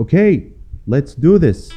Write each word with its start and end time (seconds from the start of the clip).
Okay, 0.00 0.52
let's 0.86 1.14
do 1.14 1.38
this. 1.38 1.68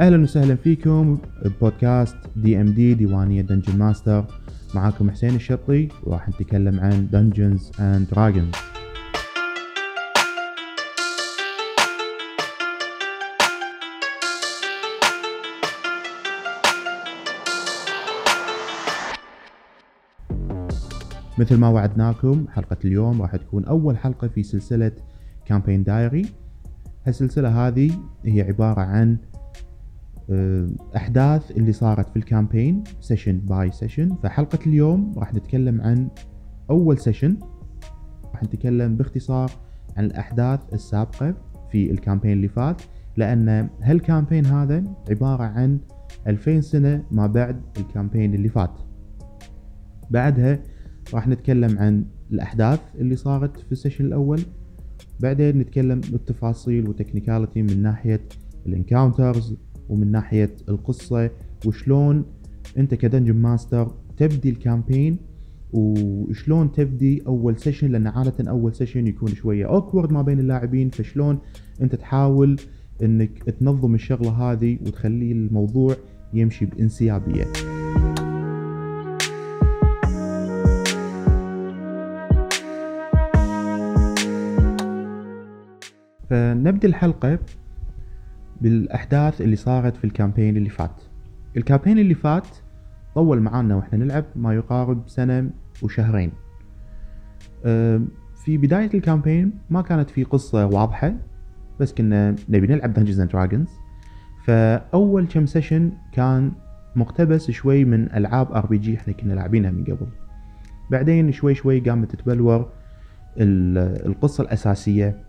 أهلا 0.00 0.22
وسهلا 0.22 0.54
فيكم 0.56 1.18
ببودكاست 1.44 2.16
DMD 2.36 2.94
ديوانية 2.94 3.42
Dungeon 3.42 3.78
Master 3.78 4.24
معاكم 4.74 5.10
حسين 5.10 5.34
الشطي 5.34 5.88
وراح 6.04 6.28
نتكلم 6.28 6.80
عن 6.80 7.08
Dungeons 7.12 7.70
and 7.80 8.06
Dragons 8.10 8.54
مثل 21.38 21.56
ما 21.56 21.68
وعدناكم 21.68 22.46
حلقة 22.48 22.76
اليوم 22.84 23.22
راح 23.22 23.36
تكون 23.36 23.64
أول 23.64 23.98
حلقة 23.98 24.28
في 24.28 24.42
سلسلة 24.42 24.92
campaign 25.44 25.82
diary 25.82 26.26
هالسلسلة 27.06 27.68
هذه 27.68 27.90
هي 28.24 28.42
عبارة 28.42 28.80
عن 28.80 29.16
آه، 30.30 30.68
أحداث 30.96 31.50
اللي 31.50 31.72
صارت 31.72 32.10
في 32.10 32.16
ال 32.16 32.24
campaign 32.24 32.84
session 33.00 33.38
by 33.38 33.70
session 33.70 34.16
فحلقة 34.22 34.58
اليوم 34.66 35.14
راح 35.16 35.34
نتكلم 35.34 35.80
عن 35.80 36.08
أول 36.70 36.98
session 36.98 37.36
راح 38.32 38.42
نتكلم 38.42 38.96
باختصار 38.96 39.50
عن 39.96 40.04
الأحداث 40.04 40.60
السابقة 40.72 41.34
في 41.70 41.90
ال 41.90 41.95
campaign 41.95 42.32
اللي 42.32 42.48
فات 42.48 42.82
لأن 43.16 43.68
هال 43.82 43.95
campaign 43.95 44.46
هذا 44.46 44.84
عبارة 45.10 45.44
عن 45.44 45.78
2000 46.26 46.60
سنة 46.60 47.02
ما 47.10 47.26
بعد 47.26 47.62
ال 47.76 47.82
campaign 47.82 48.34
اللي 48.34 48.48
فات. 48.48 48.80
بعدها 50.10 50.58
راح 51.14 51.28
نتكلم 51.28 51.78
عن 51.78 52.04
الأحداث 52.32 52.80
اللي 52.98 53.16
صارت 53.16 53.60
في 53.60 53.72
ال 53.72 53.76
session 53.76 54.04
الأول. 54.04 54.40
بعدين 55.20 55.58
نتكلم 55.58 56.00
بالتفاصيل 56.00 56.88
و 56.88 56.94
technicality 56.94 57.62
من 57.62 57.82
ناحية 57.82 58.20
ال 58.66 58.74
encounters 58.74 59.54
ومن 59.88 60.12
ناحية 60.12 60.50
القصة 60.68 61.30
وشلون 61.66 62.24
أنت 62.78 62.94
ك 62.94 62.99
Dungeon 62.99 63.36
Master 63.36 63.90
تبدي 64.16 64.50
ال 64.50 64.57
campaign 64.57 65.16
وشلون 65.72 66.72
تبدي 66.72 67.22
أول 67.26 67.58
session 67.58 67.92
لأن 67.92 68.06
عادة 68.06 68.50
أول 68.50 68.74
session 68.74 69.06
يكون 69.06 69.28
شوية 69.28 69.66
awkward 69.66 70.12
ما 70.12 70.22
بين 70.22 70.40
اللاعبين. 70.40 70.90
فشلون 70.90 71.38
أنت 71.82 71.94
تحاول 71.94 72.56
إنك 73.02 73.42
تنظم 73.42 73.94
الشغلة 73.94 74.30
هذه 74.30 74.78
وتخلي 74.86 75.32
الموضوع 75.32 75.96
يمشي 76.34 76.66
بإنسيابية. 76.66 77.77
فنبدأ 86.30 86.88
الحلقة 86.88 87.38
بالأحداث 88.60 89.40
اللي 89.40 89.56
صارت 89.56 89.96
في 89.96 90.04
ال 90.04 90.10
campaign 90.10 90.56
اللي 90.56 90.70
فات. 90.70 91.02
ال 91.56 91.61
campaign 91.61 91.98
اللي 91.98 92.14
فات 92.14 92.48
طول 93.14 93.40
معانا 93.40 93.76
وإحنا 93.76 93.98
نلعب 93.98 94.24
ما 94.36 94.54
يقارب 94.54 95.02
سنة 95.08 95.50
وشهرين. 95.82 96.32
في 98.44 98.58
بداية 98.58 98.90
ال 98.94 99.00
campaign 99.00 99.52
ما 99.70 99.82
كانت 99.82 100.10
في 100.10 100.24
قصة 100.24 100.66
واضحة 100.66 101.14
بس 101.80 101.92
كنا 101.94 102.34
نبي 102.48 102.66
نلعب 102.66 102.92
Dungeons 102.92 103.20
and 103.20 103.30
Dragons 103.30 103.68
فأول 104.44 105.26
كم 105.26 105.46
session 105.46 105.92
كان 106.12 106.52
مقتبس 106.96 107.50
شوي 107.50 107.84
من 107.84 108.12
ألعاب 108.14 108.52
RPG 108.52 108.96
إحنا 108.96 109.12
كنا 109.12 109.32
لاعبينها 109.32 109.70
من 109.70 109.84
قبل. 109.84 110.06
بعدين 110.90 111.32
شوي 111.32 111.54
شوي 111.54 111.80
قامت 111.80 112.10
تتبلور 112.10 112.72
القصة 113.38 114.42
الأساسية 114.42 115.27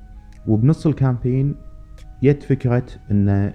وبنص 0.50 0.88
ال 0.88 0.95
campaign 0.95 1.56
جت 2.24 2.44
فكرة 2.44 2.86
انه 3.12 3.54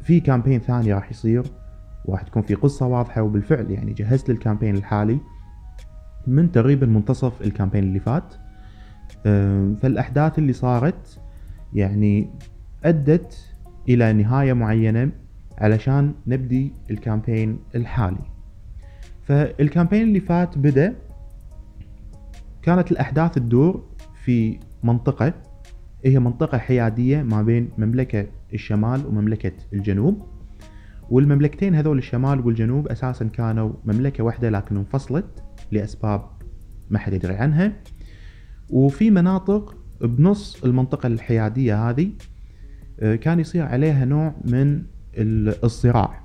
في 0.00 0.20
campaign 0.20 0.60
ثاني 0.60 0.92
راح 0.92 1.10
يصير 1.10 1.42
وراح 2.04 2.22
تكون 2.22 2.42
في 2.42 2.54
قصة 2.54 2.86
واضحة 2.86 3.22
وبالفعل 3.22 3.70
يعني 3.70 3.92
جهزت 3.92 4.28
لل 4.28 4.38
campaign 4.38 4.76
الحالي 4.76 5.20
من 6.26 6.52
تقريبا 6.52 6.86
منتصف 6.86 7.42
ال 7.42 7.47
campaign 7.47 7.84
اللي 7.84 8.00
فات. 8.00 8.34
فالأحداث 9.82 10.38
اللي 10.38 10.52
صارت 10.52 11.20
يعني 11.72 12.30
أدت 12.84 13.54
إلى 13.88 14.12
نهاية 14.12 14.52
معينة 14.52 15.10
علشان 15.58 16.14
نبدي 16.26 16.72
ال 16.90 16.98
campaign 16.98 17.58
الحالي. 17.74 18.24
فالكامبين 19.22 20.02
اللي 20.02 20.20
فات 20.20 20.58
بدأ 20.58 20.94
كانت 22.62 22.92
الأحداث 22.92 23.34
تدور 23.34 23.84
في 24.24 24.58
منطقة 24.82 25.32
هي 26.04 26.18
منطقة 26.18 26.58
حيادية 26.58 27.22
ما 27.22 27.42
بين 27.42 27.70
مملكة 27.78 28.26
الشمال 28.54 29.06
ومملكة 29.06 29.52
الجنوب. 29.72 30.22
والمملكتين 31.10 31.74
هذول 31.74 31.98
الشمال 31.98 32.46
والجنوب 32.46 32.88
أساسا 32.88 33.24
كانوا 33.24 33.72
مملكة 33.84 34.24
واحدة 34.24 34.50
لكن 34.50 34.76
انفصلت 34.76 35.44
لأسباب 35.72 36.24
ما 36.90 36.98
حد 36.98 37.12
يدري 37.12 37.34
عنها. 37.34 37.72
وفي 38.70 39.10
مناطق 39.10 39.76
بنص 40.00 40.64
المنطقة 40.64 41.06
الحيادية 41.06 41.90
هذه 41.90 42.10
آه، 43.00 43.16
كان 43.16 43.40
يصير 43.40 43.62
عليها 43.62 44.04
نوع 44.04 44.34
من 44.44 44.82
الصراع 45.64 46.22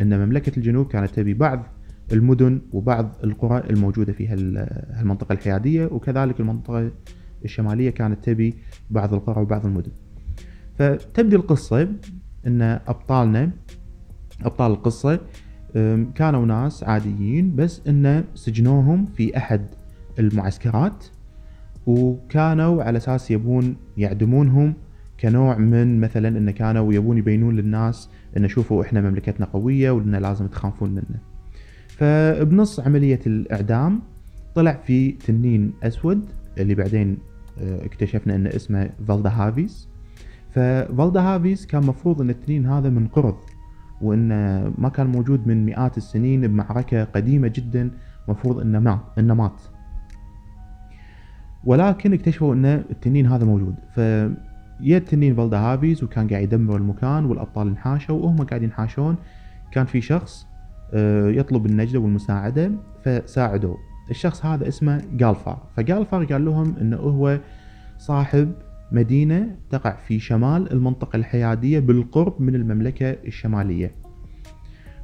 إن 0.00 0.26
مملكة 0.26 0.56
الجنوب 0.56 0.86
كانت 0.86 1.10
تبي 1.10 1.34
بعض 1.34 1.66
المدن 2.12 2.60
وبعض 2.72 3.16
القرى 3.24 3.62
الموجودة 3.70 4.12
في 4.12 4.28
هالمنطقة 4.28 5.32
الحيادية 5.32 5.86
وكذلك 5.86 6.40
المنطقة 6.40 6.90
الشمالية 7.44 7.90
كانت 7.90 8.24
تبي 8.24 8.54
بعض 8.90 9.14
القرى 9.14 9.40
وبعض 9.42 9.66
المدن 9.66 9.90
فتبدي 10.78 11.36
القصة 11.36 11.88
إن 12.46 12.62
أبطالنا 12.62 13.50
أبطال 14.42 14.72
القصة 14.72 15.20
كانوا 16.14 16.46
ناس 16.46 16.84
عاديين 16.84 17.56
بس 17.56 17.82
إن 17.88 18.24
سجنوهم 18.34 19.06
في 19.06 19.36
أحد 19.36 19.66
المعسكرات 20.18 21.04
وكانوا 21.86 22.82
على 22.82 22.96
أساس 22.96 23.30
يبون 23.30 23.76
يعدمونهم 23.96 24.74
كنوع 25.20 25.58
من 25.58 26.00
مثلا 26.00 26.28
إن 26.38 26.50
كانوا 26.50 26.92
يبون 26.92 27.18
يبينون 27.18 27.56
للناس 27.56 28.08
إن 28.36 28.48
شوفوا 28.48 28.82
إحنا 28.82 29.00
مملكتنا 29.00 29.46
قوية 29.46 29.90
وان 29.90 30.14
لازم 30.14 30.46
تخافون 30.46 30.90
منا. 30.90 31.20
فبنص 31.88 32.80
عملية 32.80 33.20
الإعدام 33.26 34.00
طلع 34.54 34.72
في 34.72 35.12
تنين 35.12 35.72
أسود 35.82 36.30
اللي 36.58 36.74
بعدين 36.74 37.18
اكتشفنا 37.58 38.34
إن 38.34 38.46
اسمه 38.46 38.90
فالدا 39.08 39.30
هافيس 39.30 39.88
ففالدا 40.50 41.20
هافيس 41.20 41.66
كان 41.66 41.86
مفروض 41.86 42.20
إن 42.20 42.30
التنين 42.30 42.66
هذا 42.66 42.90
منقرض 42.90 43.36
وانه 44.00 44.72
ما 44.78 44.88
كان 44.88 45.06
موجود 45.06 45.46
من 45.46 45.66
مئات 45.66 45.96
السنين 45.96 46.40
بمعركة 46.40 47.04
قديمة 47.04 47.48
جدا 47.48 47.90
مفروض 48.28 48.60
إنه 48.60 48.78
مات 48.78 49.00
إنه 49.18 49.34
مات. 49.34 49.60
ولكن 51.64 52.12
اكتشفوا 52.12 52.54
إن 52.54 52.64
التنين 52.64 53.26
هذا 53.26 53.44
موجود. 53.44 53.74
ف 53.94 54.00
التنين 54.80 55.34
فالدا 55.34 55.58
هافيز 55.58 56.04
وكان 56.04 56.28
قاعد 56.28 56.42
يدمر 56.42 56.76
المكان 56.76 57.24
والأبطال 57.24 57.68
انحاشوا 57.68 58.22
وهم 58.22 58.36
قاعدين 58.36 58.68
ينحاشون. 58.68 59.16
كان 59.72 59.86
في 59.86 60.00
شخص 60.00 60.46
آه، 60.94 61.28
يطلب 61.28 61.66
النجدة 61.66 61.98
والمساعدة 61.98 62.70
فساعدوه. 63.04 63.89
الشخص 64.10 64.46
هذا 64.46 64.68
اسمه 64.68 65.02
جالفار. 65.12 65.62
فجالفار 65.76 66.24
قال 66.24 66.44
لهم 66.44 66.76
إنه 66.80 66.96
هو 66.96 67.40
صاحب 67.98 68.52
مدينة 68.92 69.56
تقع 69.70 69.96
في 69.96 70.18
شمال 70.18 70.72
المنطقة 70.72 71.16
الحيادية 71.16 71.80
بالقرب 71.80 72.40
من 72.40 72.54
المملكة 72.54 73.10
الشمالية. 73.10 73.94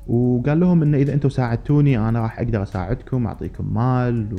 وقال 0.06 0.61
لهم 0.61 0.82
إنه 0.82 0.99
إذا 0.99 1.14
أنتم 1.14 1.29
ساعدتوني 1.29 1.99
أنا 1.99 2.20
راح 2.20 2.38
أقدر 2.38 2.62
أساعدكم 2.62 3.26
أعطيكم 3.26 3.75
مال 3.75 4.37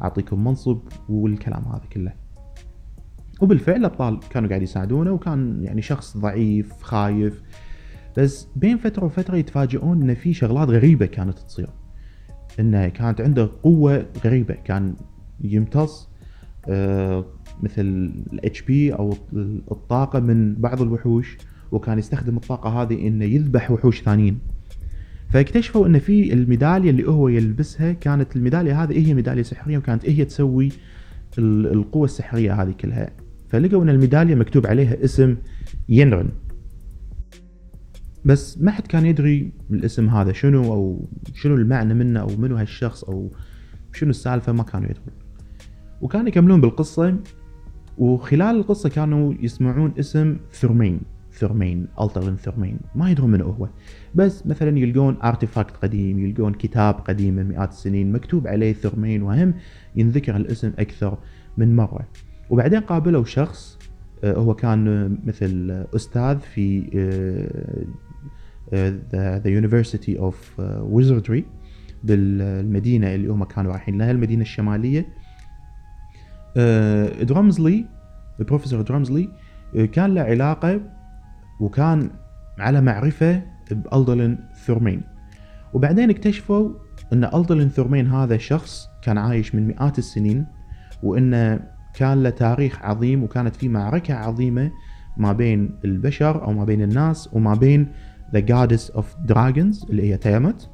وأعطيكم 0.00 0.44
منصب 0.44 0.78
والكلام 1.08 1.64
هذا 1.64 1.82
كله. 1.92 2.12
وبالفعل 3.40 3.76
الأبطال 3.76 4.20
كانوا 4.30 4.48
قاعد 4.48 4.62
يساعدونه 4.62 5.10
وكان 5.10 5.62
يعني 5.62 5.82
شخص 5.82 6.16
ضعيف 6.16 6.82
خايف. 6.82 7.42
بس 8.16 8.48
بين 8.56 8.76
فترة 8.78 9.04
وفترة 9.04 9.36
يتفاجئون 9.36 10.02
إن 10.02 10.14
في 10.14 10.32
شغلات 10.32 10.68
غريبة 10.68 11.06
كانت 11.06 11.38
تصير. 11.38 11.68
إنه 12.60 12.88
كانت 12.88 13.20
عنده 13.20 13.50
قوة 13.62 14.06
غريبة. 14.24 14.54
كان 14.54 14.94
يمتص 15.40 16.08
آه، 16.68 17.24
مثل 17.62 17.80
الاتش 18.32 18.62
بي 18.62 18.94
أو 18.94 19.14
الطاقة 19.70 20.20
من 20.20 20.54
بعض 20.54 20.82
الوحوش 20.82 21.36
وكان 21.72 21.98
يستخدم 21.98 22.36
الطاقة 22.36 22.82
هذه 22.82 23.06
إنه 23.08 23.24
يذبح 23.24 23.70
وحوش 23.70 24.02
ثانيين. 24.02 24.38
فاكتشفوا 25.30 25.86
إن 25.86 25.98
في 25.98 26.32
الميدالية 26.32 26.90
اللي 26.90 27.08
هو 27.08 27.28
يلبسها 27.28 27.92
كانت 27.92 28.36
الميدالية 28.36 28.82
هذه 28.82 29.08
هي 29.08 29.14
ميدالية 29.14 29.42
سحرية 29.42 29.78
وكانت 29.78 30.08
هي 30.08 30.24
تسوي 30.24 30.68
ال- 31.38 31.66
القوة 31.72 32.04
السحرية 32.04 32.62
هذه 32.62 32.70
كلها. 32.80 33.10
فلقوا 33.48 33.82
إن 33.82 33.88
الميدالية 33.88 34.34
مكتوب 34.34 34.66
عليها 34.66 35.04
اسم 35.04 35.36
ينرن 35.88 36.28
بس 38.24 38.58
ما 38.58 38.70
حد 38.70 38.86
كان 38.86 39.06
يدري 39.06 39.52
الاسم 39.70 40.08
هذا 40.08 40.32
شنو 40.32 40.72
أو 40.72 41.08
شنو 41.34 41.54
المعنى 41.54 41.94
منه 41.94 42.20
أو 42.20 42.28
منو 42.38 42.56
هالشخص 42.56 43.04
أو 43.04 43.30
شنو 43.92 44.10
السالفة 44.10 44.52
ما 44.52 44.62
كانوا 44.62 44.90
يدرون. 44.90 45.14
وكانوا 46.00 46.28
يكملون 46.28 46.60
بالقصة 46.60 47.16
وخلال 47.98 48.56
القصة 48.56 48.88
كانوا 48.88 49.34
يسمعون 49.40 49.92
اسم 49.98 50.36
ثرمين 50.52 51.00
ثرمين 51.32 51.86
الترلين 52.00 52.36
ثرمين 52.36 52.78
ما 52.94 53.10
يدرون 53.10 53.30
من 53.30 53.40
هو. 53.40 53.68
بس 54.14 54.46
مثلا 54.46 54.78
يلقون 54.78 55.16
ارتفاكت 55.22 55.76
قديم 55.76 56.18
يلقون 56.18 56.52
كتاب 56.54 56.94
قديم 56.94 57.34
من 57.34 57.48
مئات 57.48 57.70
السنين 57.72 58.12
مكتوب 58.12 58.46
عليه 58.46 58.72
ثرمين 58.72 59.22
وهم 59.22 59.54
ينذكر 59.96 60.36
الاسم 60.36 60.72
أكثر 60.78 61.18
من 61.56 61.76
مرة. 61.76 62.08
وبعدين 62.50 62.80
قابلوا 62.80 63.24
شخص 63.24 63.78
آه، 64.24 64.32
هو 64.32 64.54
كان 64.54 64.88
آه، 64.88 65.10
مثل 65.28 65.70
آه، 65.70 65.86
أستاذ 65.96 66.38
في 66.38 66.82
ذا 68.72 69.60
University 69.60 70.18
of 70.18 70.34
Wizardry 70.94 71.42
بالمدينة 72.04 73.14
اللي 73.14 73.28
هم 73.28 73.44
كانوا 73.44 73.72
رايحين 73.72 73.98
لها 73.98 74.10
المدينة 74.10 74.42
الشمالية. 74.42 75.06
آه، 76.56 77.22
درامزلي 77.22 77.86
البروفيسور 78.40 78.80
درامزلي 78.80 79.28
آه، 79.76 79.84
كان 79.84 80.14
له 80.14 80.20
علاقة 80.20 80.80
وكان 81.60 82.10
على 82.58 82.80
معرفة 82.80 83.42
بألدلين 83.70 84.38
ثورمين 84.66 85.02
وبعدين 85.72 86.10
اكتشفوا 86.10 86.70
إن 87.12 87.24
ألدلين 87.24 87.68
ثورمين 87.68 88.06
هذا 88.06 88.36
شخص 88.36 88.88
كان 89.02 89.18
عايش 89.18 89.54
من 89.54 89.66
مئات 89.66 89.98
السنين 89.98 90.46
وانه 91.02 91.60
كان 91.94 92.22
له 92.22 92.30
تاريخ 92.30 92.82
عظيم 92.82 93.22
وكانت 93.22 93.56
في 93.56 93.68
معركة 93.68 94.14
عظيمة 94.14 94.70
ما 95.16 95.32
بين 95.32 95.78
البشر 95.84 96.44
أو 96.44 96.52
ما 96.52 96.64
بين 96.64 96.82
الناس 96.82 97.28
وما 97.32 97.54
بين 97.54 97.88
The 98.36 98.40
Goddess 98.40 98.94
of 98.96 99.32
Dragons 99.32 99.90
اللي 99.90 100.02
هي 100.12 100.16
تيامت 100.16 100.70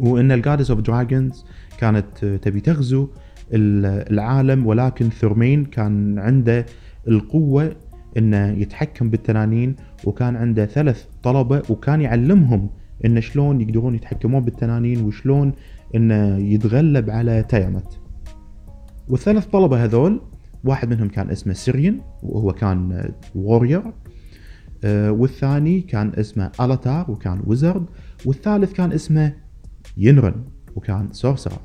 وإن 0.00 0.32
ال 0.32 0.37
goddess 0.37 0.70
of 0.70 0.80
dragons 0.80 1.44
كانت 1.78 2.24
تبي 2.24 2.60
تغزو 2.60 3.08
ال- 3.52 4.12
العالم 4.12 4.66
ولكن 4.66 5.08
ثرمين 5.10 5.64
كان 5.64 6.18
عنده 6.18 6.66
القوة 7.08 7.76
إنه 8.16 8.48
يتحكم 8.50 9.10
بالتنانين 9.10 9.76
وكان 10.04 10.36
عنده 10.36 10.66
ثلاث 10.66 11.04
طلبة 11.22 11.62
وكان 11.70 12.00
يعلمهم 12.00 12.70
انه 13.04 13.20
شلون 13.20 13.60
يقدرون 13.60 13.94
يتحكمون 13.94 14.40
بالتنانين 14.44 15.04
وشلون 15.04 15.52
إنه 15.94 16.36
يتغلب 16.36 17.10
على 17.10 17.42
تيامت 17.48 17.98
والثلاث 19.08 19.46
طلبة 19.46 19.84
هذول 19.84 20.20
واحد 20.64 20.90
منهم 20.90 21.08
كان 21.08 21.30
اسمه 21.30 21.52
سيريان 21.52 22.00
وهو 22.22 22.52
كان 22.52 23.10
warrior 23.34 23.82
والثاني 24.84 25.80
كان 25.80 26.12
اسمه 26.14 26.50
الاتار 26.60 27.10
وكان 27.10 27.42
wizard 27.46 27.86
والثالث 28.26 28.72
كان 28.72 28.92
اسمه 28.92 29.34
ينرن 29.96 30.44
وكان 30.76 31.12
سورسرر 31.12 31.60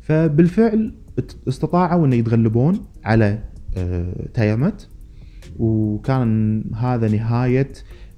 فبالفعل 0.00 0.94
استطاعوا 1.48 2.06
ان 2.06 2.12
يتغلبون 2.12 2.80
على 3.04 3.38
آه، 3.76 4.28
تيامت 4.34 4.88
وكان 5.58 6.64
هذا 6.74 7.08
نهاية 7.08 7.72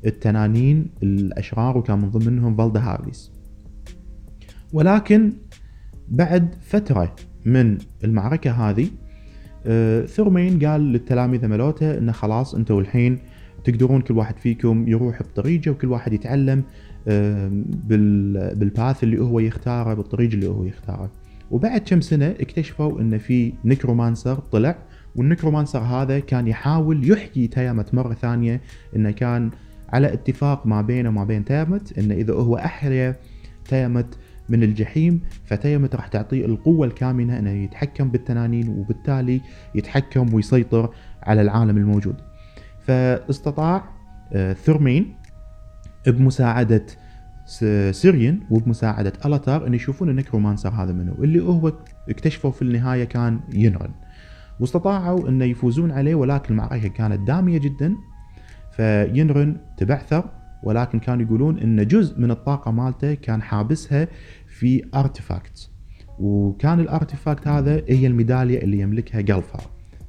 التنانين 0.07 0.91
الأشرار 1.03 1.79
وكان 1.79 1.99
من 1.99 2.11
ضمنهم 2.11 2.57
فالدا 2.57 2.81
هارليس 2.81 3.33
ولكن 4.73 5.33
بعد 6.09 6.55
فترة 6.61 7.17
من 7.45 7.79
المعركة 8.05 8.51
هذه 8.51 8.89
آه، 9.67 10.07
ثورمين 10.07 10.67
قال 10.67 10.81
للتلاميذ 10.81 11.47
ملوته 11.47 11.99
إنه 11.99 12.13
خلاص 12.13 12.55
أنتوا 12.55 12.81
الحين 12.81 13.19
تقدرون 13.65 14.01
كل 14.01 14.15
واحد 14.15 14.39
فيكم 14.39 14.89
يروح 14.89 15.23
بطريقة 15.23 15.71
وكل 15.71 15.89
واحد 15.89 16.13
يتعلم 16.13 16.63
بالباث 18.55 19.05
اللي 19.05 19.19
هو 19.19 19.41
يختاره 19.41 19.95
بالطريق 19.95 20.33
اللي 20.33 20.47
هو 20.47 20.65
يختاره 20.65 21.11
وبعد 21.51 21.81
كم 21.81 22.01
سنة 22.01 22.35
اكتشفوا 22.41 23.01
إن 23.01 23.19
في 23.19 23.53
نكرومانسر 23.65 24.35
طلع 24.35 24.79
والنكرومانسر 25.17 25.79
هذا 25.79 26.19
كان 26.19 26.49
يحاول 26.49 27.11
يحيي 27.11 27.47
تيامت 27.47 27.95
مرة 27.95 28.15
ثانية 28.15 28.61
إنه 28.97 29.11
كان 29.11 29.51
على 29.89 30.13
اتفاق 30.13 30.67
ما 30.67 30.83
بينه 30.83 31.09
وما 31.09 31.25
بين 31.25 31.45
تيامت 31.45 31.99
إنه 31.99 32.15
إذا 32.15 32.35
هو 32.35 32.57
احيا 32.57 33.17
تيامت 33.69 34.19
من 34.49 34.63
الجحيم 34.63 35.21
فتيامت 35.45 35.95
راح 35.95 36.07
تعطيه 36.07 36.45
القوة 36.45 36.87
الكامنة 36.87 37.39
إنه 37.39 37.51
يتحكم 37.51 38.09
بالتنانين 38.09 38.69
وبالتالي 38.69 39.41
يتحكم 39.75 40.35
ويسيطر 40.35 40.91
على 41.23 41.43
العالم 41.43 41.77
الموجود. 41.77 42.17
فاستطاع 42.87 43.85
آه، 44.33 44.53
ثرمين 44.53 45.15
بمساعدة 46.07 46.87
سيريان 47.91 48.41
وبمساعدة 48.51 49.13
ألاتار 49.25 49.67
أن 49.67 49.75
يشوفون 49.75 50.09
ال 50.09 50.14
necromancer 50.14 50.69
هذا 50.69 50.93
منه 50.93 51.15
اللي 51.19 51.43
هو 51.43 51.73
اكتشفوا 52.09 52.51
في 52.51 52.63
النهاية 52.63 53.05
كان 53.05 53.41
ينرن. 53.53 53.91
واستطاعوا 54.61 55.29
أن 55.29 55.43
يفوزون 55.43 55.91
عليه 55.91 56.15
ولكن 56.15 56.55
المعركة 56.55 56.89
كانت 56.89 57.27
دامية 57.27 57.59
جدا. 57.59 57.95
فينرن 58.77 59.57
تبعثر 59.77 60.25
ولكن 60.63 60.99
كانوا 60.99 61.27
يقولون 61.27 61.59
إن 61.59 61.87
جزء 61.87 62.21
من 62.21 62.31
الطاقة 62.31 62.71
مالته 62.71 63.15
كان 63.15 63.43
حابسها 63.43 64.09
في 64.47 64.85
artifact 64.95 65.71
وكان 66.19 66.81
ال 66.81 66.88
artifact 66.88 67.49
هذا 67.49 67.83
هي 67.89 68.07
الميدالية 68.07 68.59
اللي 68.59 68.81
يملكها 68.81 69.21
جلفار 69.21 69.63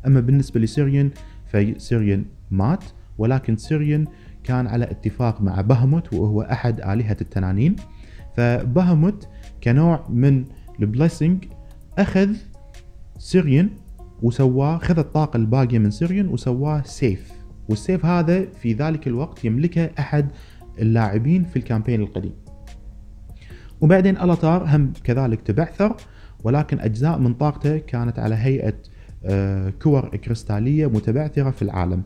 أما 0.08 0.20
بالنسبة 0.20 0.60
لسيريان 0.60 1.12
فسيريان 1.46 2.26
مات 2.52 2.84
ولكن 3.18 3.58
سيريان 3.58 4.06
كان 4.44 4.68
على 4.68 4.86
اتفاق 4.92 5.42
مع 5.42 5.62
بهموت 5.62 6.14
وهو 6.14 6.42
أحد 6.42 6.82
آلهة 6.82 7.18
التنانين. 7.22 7.76
فبهموت 8.38 9.28
كنوع 9.64 10.06
من 10.10 10.46
ال 10.80 10.87
blessing 10.87 11.46
أخذ 11.98 12.30
سيريان 13.18 13.70
وسواه 14.22 14.78
خذ 14.78 15.00
الطاقة 15.00 15.38
الباقية 15.38 15.80
من 15.80 15.92
سيريان 15.92 16.28
وسواه 16.28 16.82
سيف. 16.86 17.32
والسيف 17.70 18.06
هذا 18.06 18.46
في 18.46 18.74
ذلك 18.74 19.08
الوقت 19.08 19.46
يملكه 19.46 19.90
أحد 20.00 20.28
اللاعبين 20.80 21.44
في 21.44 21.56
ال 21.56 21.61
campaign 21.61 22.02
القديم. 22.02 22.34
وبعدين 23.82 24.18
ألاتار 24.18 24.64
هم 24.76 24.94
كذلك 25.04 25.42
تبعثر 25.42 25.96
ولكن 26.44 26.80
أجزاء 26.80 27.20
من 27.20 27.34
طاقته 27.34 27.78
كانت 27.78 28.20
على 28.20 28.36
هيئة 28.36 28.74
آه، 29.26 29.70
كور 29.70 30.10
كريستالية 30.18 30.88
متبعثرة 30.88 31.52
في 31.52 31.62
العالم. 31.62 32.04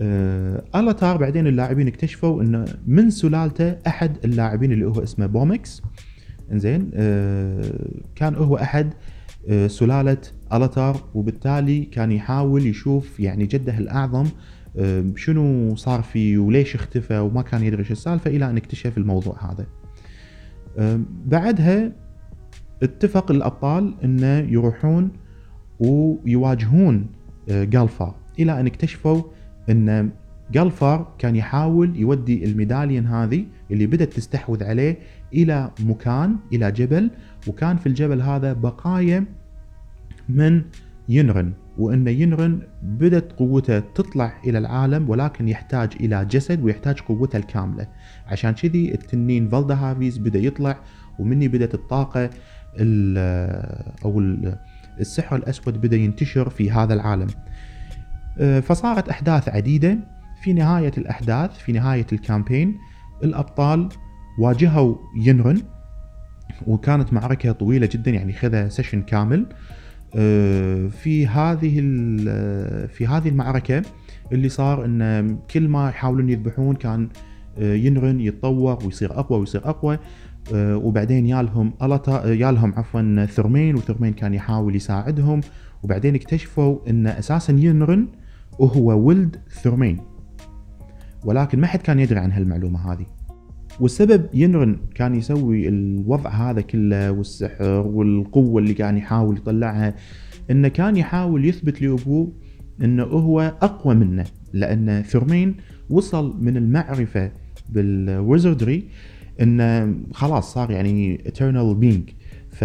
آه، 0.00 0.64
الاتار 0.74 1.16
بعدين 1.16 1.46
اللاعبين 1.46 1.86
اكتشفوا 1.86 2.42
إنه 2.42 2.64
من 2.86 3.10
سلالته 3.10 3.76
أحد 3.86 4.16
اللاعبين 4.24 4.72
اللي 4.72 4.84
هو 4.84 5.02
اسمه 5.02 5.26
بومكس 5.26 5.82
إنزين 6.52 6.90
آه، 6.94 7.90
كان 8.14 8.34
هو 8.34 8.56
أحد 8.56 8.94
آه، 9.48 9.66
سلالة 9.66 10.18
ألاتار 10.52 11.00
وبالتالي 11.14 11.84
كان 11.84 12.12
يحاول 12.12 12.66
يشوف 12.66 13.20
يعني 13.20 13.46
جده 13.46 13.78
الأعظم 13.78 14.26
آه، 14.78 15.04
شنو 15.16 15.76
صار 15.76 16.02
فيه 16.02 16.38
وليش 16.38 16.74
اختفى 16.74 17.18
وما 17.18 17.42
كان 17.42 17.62
يدري 17.64 17.80
إيش 17.80 17.90
السالفة 17.90 18.30
إلى 18.30 18.50
أن 18.50 18.56
اكتشف 18.56 18.98
الموضوع 18.98 19.50
هذا. 19.50 19.66
آه، 20.78 21.00
بعدها 21.26 21.92
اتفق 22.82 23.30
الأبطال 23.30 23.94
إنه 24.04 24.38
يروحون 24.38 25.10
ويواجهون 25.80 27.06
آه، 27.48 27.64
جالفار 27.64 28.14
إلى 28.38 28.60
أن 28.60 28.66
اكتشفوا 28.66 29.22
إن 29.70 30.10
جالفار 30.52 31.14
كان 31.18 31.36
يحاول 31.36 31.96
يودي 31.96 32.44
الميداليون 32.44 33.06
هذه 33.06 33.44
اللي 33.70 33.86
بدأت 33.86 34.12
تستحوذ 34.12 34.64
عليه 34.64 34.98
إلى 35.34 35.70
مكان 35.80 36.36
إلى 36.52 36.72
جبل 36.72 37.10
وكان 37.46 37.76
في 37.76 37.86
الجبل 37.86 38.22
هذا 38.22 38.52
بقايا 38.52 39.24
من 40.28 40.62
ينرن 41.08 41.52
وإن 41.78 42.08
ينرن 42.08 42.62
بدت 42.82 43.32
قوته 43.32 43.78
تطلع 43.78 44.32
إلى 44.46 44.58
العالم 44.58 45.10
ولكن 45.10 45.48
يحتاج 45.48 45.90
إلى 46.00 46.24
جسد 46.24 46.62
ويحتاج 46.64 47.00
قوته 47.00 47.36
الكاملة. 47.36 47.86
عشان 48.26 48.50
كذي 48.50 48.94
التنين 48.94 49.48
فالدا 49.48 49.74
هافيز 49.74 50.18
بدأ 50.18 50.38
يطلع 50.38 50.78
ومني 51.18 51.48
بدت 51.48 51.74
الطاقة 51.74 52.30
ال- 52.76 53.94
أو 54.04 54.20
ال- 54.20 54.58
السحر 55.00 55.36
الأسود 55.36 55.80
بدأ 55.80 55.96
ينتشر 55.96 56.48
في 56.50 56.70
هذا 56.70 56.94
العالم. 56.94 57.28
فصارت 58.62 59.08
أحداث 59.08 59.48
عديدة. 59.48 59.98
في 60.42 60.52
نهاية 60.52 60.92
الأحداث 60.98 61.58
في 61.58 61.72
نهاية 61.72 62.06
ال 62.12 62.19
campaign 62.19 62.78
الأبطال 63.24 63.88
واجهوا 64.38 64.96
ينرن 65.22 65.62
وكانت 66.66 67.12
معركة 67.12 67.52
طويلة 67.52 67.88
جدا 67.92 68.10
يعني 68.10 68.32
خذها 68.32 68.68
session 68.68 69.02
كامل. 69.02 69.46
آه، 70.16 70.86
في 70.88 71.26
هذه 71.26 71.78
ال- 71.78 72.88
في 72.88 73.06
هذه 73.06 73.28
المعركة 73.28 73.82
اللي 74.32 74.48
صار 74.48 74.84
إن 74.84 75.38
كل 75.50 75.68
ما 75.68 75.88
يحاولون 75.88 76.28
يذبحون 76.30 76.74
كان 76.76 77.08
آه، 77.58 77.74
ينرن 77.74 78.20
يتطور 78.20 78.78
ويصير 78.84 79.18
أقوى 79.18 79.38
ويصير 79.40 79.60
أقوى. 79.70 79.98
آه، 80.54 80.76
وبعدين 80.76 81.26
يالهم 81.26 81.72
ألتا 81.82 82.26
يالهم 82.26 82.74
عفوا 82.76 83.26
ثرمين 83.26 83.74
وثرمين 83.74 84.12
كان 84.12 84.34
يحاول 84.34 84.76
يساعدهم. 84.76 85.40
وبعدين 85.82 86.14
اكتشفوا 86.14 86.78
إن 86.90 87.06
أساسا 87.06 87.52
ينرن 87.52 88.08
وهو 88.60 88.98
ولد 89.06 89.36
ثرمين. 89.50 90.00
ولكن 91.24 91.60
ما 91.60 91.66
حد 91.66 91.78
كان 91.78 92.00
يدري 92.00 92.18
عن 92.18 92.32
هالمعلومة 92.32 92.92
هذه. 92.92 93.06
والسبب 93.80 94.26
ينرن 94.34 94.76
كان 94.94 95.14
يسوي 95.14 95.68
الوضع 95.68 96.30
هذا 96.30 96.60
كله 96.60 97.10
والسحر 97.10 97.86
والقوة 97.86 98.60
اللي 98.60 98.74
كان 98.74 98.96
يحاول 98.96 99.36
يطلعها 99.36 99.94
إنه 100.50 100.68
كان 100.68 100.96
يحاول 100.96 101.44
يثبت 101.44 101.82
لأبوه 101.82 102.32
انه 102.82 103.02
هو 103.02 103.40
أقوى 103.40 103.94
منه 103.94 104.24
لأن 104.52 105.02
ثرمين 105.02 105.56
وصل 105.90 106.44
من 106.44 106.56
المعرفة 106.56 107.32
بالويزردري 107.68 108.88
إنه 109.40 109.94
خلاص 110.12 110.54
صار 110.54 110.70
يعني 110.70 111.18
eternal 111.18 111.82
being. 111.82 112.12
ف 112.50 112.64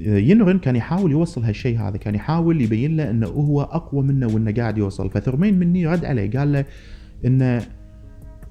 ينرن 0.00 0.58
كان 0.58 0.76
يحاول 0.76 1.10
يوصل 1.12 1.44
هالشيء 1.44 1.78
هذا 1.78 1.96
كان 1.96 2.14
يحاول 2.14 2.60
يبين 2.60 2.96
له 2.96 3.10
إنه 3.10 3.26
هو 3.26 3.62
أقوى 3.62 4.02
منه 4.02 4.26
وإنه 4.26 4.52
قاعد 4.52 4.78
يوصل. 4.78 5.10
فثرمين 5.10 5.58
مني 5.58 5.86
رد 5.86 6.04
عليه 6.04 6.30
قال 6.30 6.52
له 6.52 6.64
انه 7.24 7.62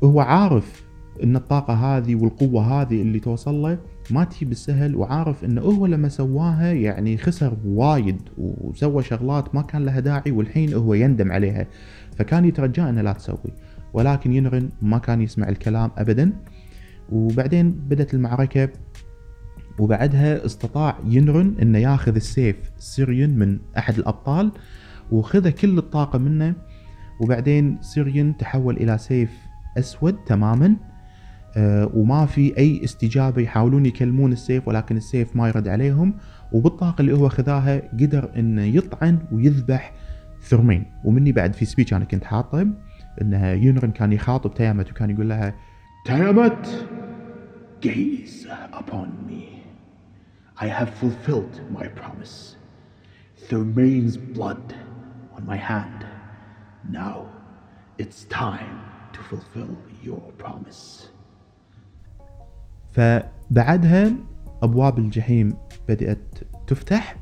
هو 0.04 0.20
عارف 0.20 0.86
إن 1.24 1.36
الطاقة 1.36 1.74
هذه 1.74 2.16
والقوة 2.16 2.82
هذه 2.82 3.02
اللي 3.02 3.20
توصل 3.20 3.56
له 3.56 3.78
ما 4.12 4.24
تجي 4.24 4.46
بالسهل 4.46 4.96
وعارف 4.96 5.46
انه 5.46 5.62
هو 5.62 5.86
لما 5.86 6.10
سواها 6.10 6.74
يعني 6.74 7.18
خسر 7.18 7.58
وايد 7.66 8.22
وسوى 8.38 9.04
شغلات 9.04 9.56
ما 9.56 9.62
كان 9.62 9.86
لها 9.86 10.00
داعي 10.00 10.32
والحين 10.32 10.74
هو 10.74 10.94
يندم 10.94 11.32
عليها. 11.32 11.68
فكان 12.16 12.46
يترجى 12.46 12.82
إنه 12.82 13.02
لا 13.02 13.14
تسوي 13.14 13.52
ولكن 13.94 14.34
ينرن 14.34 14.70
ما 14.82 14.98
كان 14.98 15.22
يسمع 15.22 15.50
الكلام 15.50 15.92
ابدا. 15.98 16.32
وبعدين 17.12 17.72
بدت 17.72 18.14
المعركة 18.14 18.70
وبعدها 19.80 20.46
استطاع 20.46 20.98
ينرن 21.06 21.56
إنه 21.62 21.78
ياخذ 21.78 22.16
السيف 22.16 22.72
سيريون 22.78 23.30
من 23.30 23.60
أحد 23.78 23.98
الأبطال 23.98 24.52
وخذ 25.12 25.50
كل 25.50 25.78
الطاقة 25.78 26.20
منه. 26.20 26.56
وبعدين 27.22 27.78
سيريون 27.82 28.38
تحول 28.38 28.78
إلى 28.78 28.98
سيف 28.98 29.32
أسود 29.78 30.16
تماما. 30.26 30.76
آه 31.58 31.92
وما 31.94 32.26
في 32.26 32.58
أي 32.58 32.84
استجابة 32.84 33.42
يحاولون 33.42 33.86
يكلمون 33.86 34.32
السيف 34.32 34.68
ولكن 34.68 34.98
السيف 34.98 35.36
ما 35.36 35.48
يرد 35.48 35.68
عليهم. 35.68 36.14
وبالطاقة 36.52 37.02
اللي 37.02 37.18
هو 37.18 37.30
خذاها 37.30 37.82
قدر 37.94 38.30
إنه 38.38 38.64
يطعن 38.64 39.20
ويذبح 39.32 39.94
ثرمين. 40.42 40.86
ومني 41.06 41.32
بعد 41.32 41.54
في 41.54 41.66
سبيتش 41.66 41.94
أنا 41.94 42.06
كنت 42.06 42.24
حاطه 42.24 42.68
انها 43.22 43.54
ينرن 43.54 43.92
كان 43.92 44.14
يخاطب 44.14 44.54
تيامت 44.54 44.92
وكان 44.92 45.10
يقول 45.10 45.30
لها 45.30 45.54
تيامت 46.06 46.88
gaze 47.86 48.48
upon 48.74 49.10
me. 49.30 49.55
I 50.61 50.67
have 50.67 50.91
fulfilled 51.03 51.61
my 51.71 51.87
promise. 51.89 52.57
There 53.49 53.59
remains 53.59 54.17
blood 54.17 54.75
on 55.37 55.47
my 55.47 55.57
hand. 55.57 56.07
Now 56.89 57.17
it's 57.99 58.25
time 58.25 58.79
to 59.13 59.21
fulfill 59.31 59.77
your 60.03 60.23
promise. 60.39 61.09
فبعدها 62.93 64.13
ابواب 64.63 64.99
الجحيم 64.99 65.57
بدات 65.89 66.39
تفتح 66.67 67.17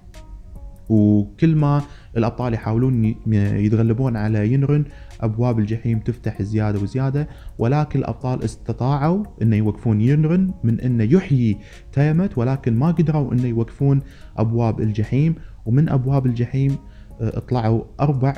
وكل 0.89 1.57
ما 1.57 1.83
الأبطال 2.18 2.54
يحاولون 2.54 3.16
يتغلبون 3.36 4.18
على 4.18 4.54
ينرن 4.54 4.84
أبواب 5.22 5.60
الجحيم 5.60 6.00
تفتح 6.00 6.42
زيادة 6.42 6.80
وزيادة 6.80 7.28
ولكن 7.58 8.00
الأبطال 8.00 8.44
استطاعوا 8.44 9.24
انه 9.42 9.56
يوقفون 9.56 10.02
ينرن 10.02 10.52
من 10.64 10.80
انه 10.80 11.04
يحيي 11.04 11.58
تيمت 11.94 12.38
ولكن 12.38 12.76
ما 12.76 12.92
قدروا 12.92 13.34
انه 13.34 13.48
يوقفون 13.48 14.02
أبواب 14.38 14.82
الجحيم. 14.82 15.36
ومن 15.66 15.90
أبواب 15.90 16.26
الجحيم 16.26 16.78
آه، 17.22 17.40
طلعوا 17.40 17.84
أربع 18.00 18.36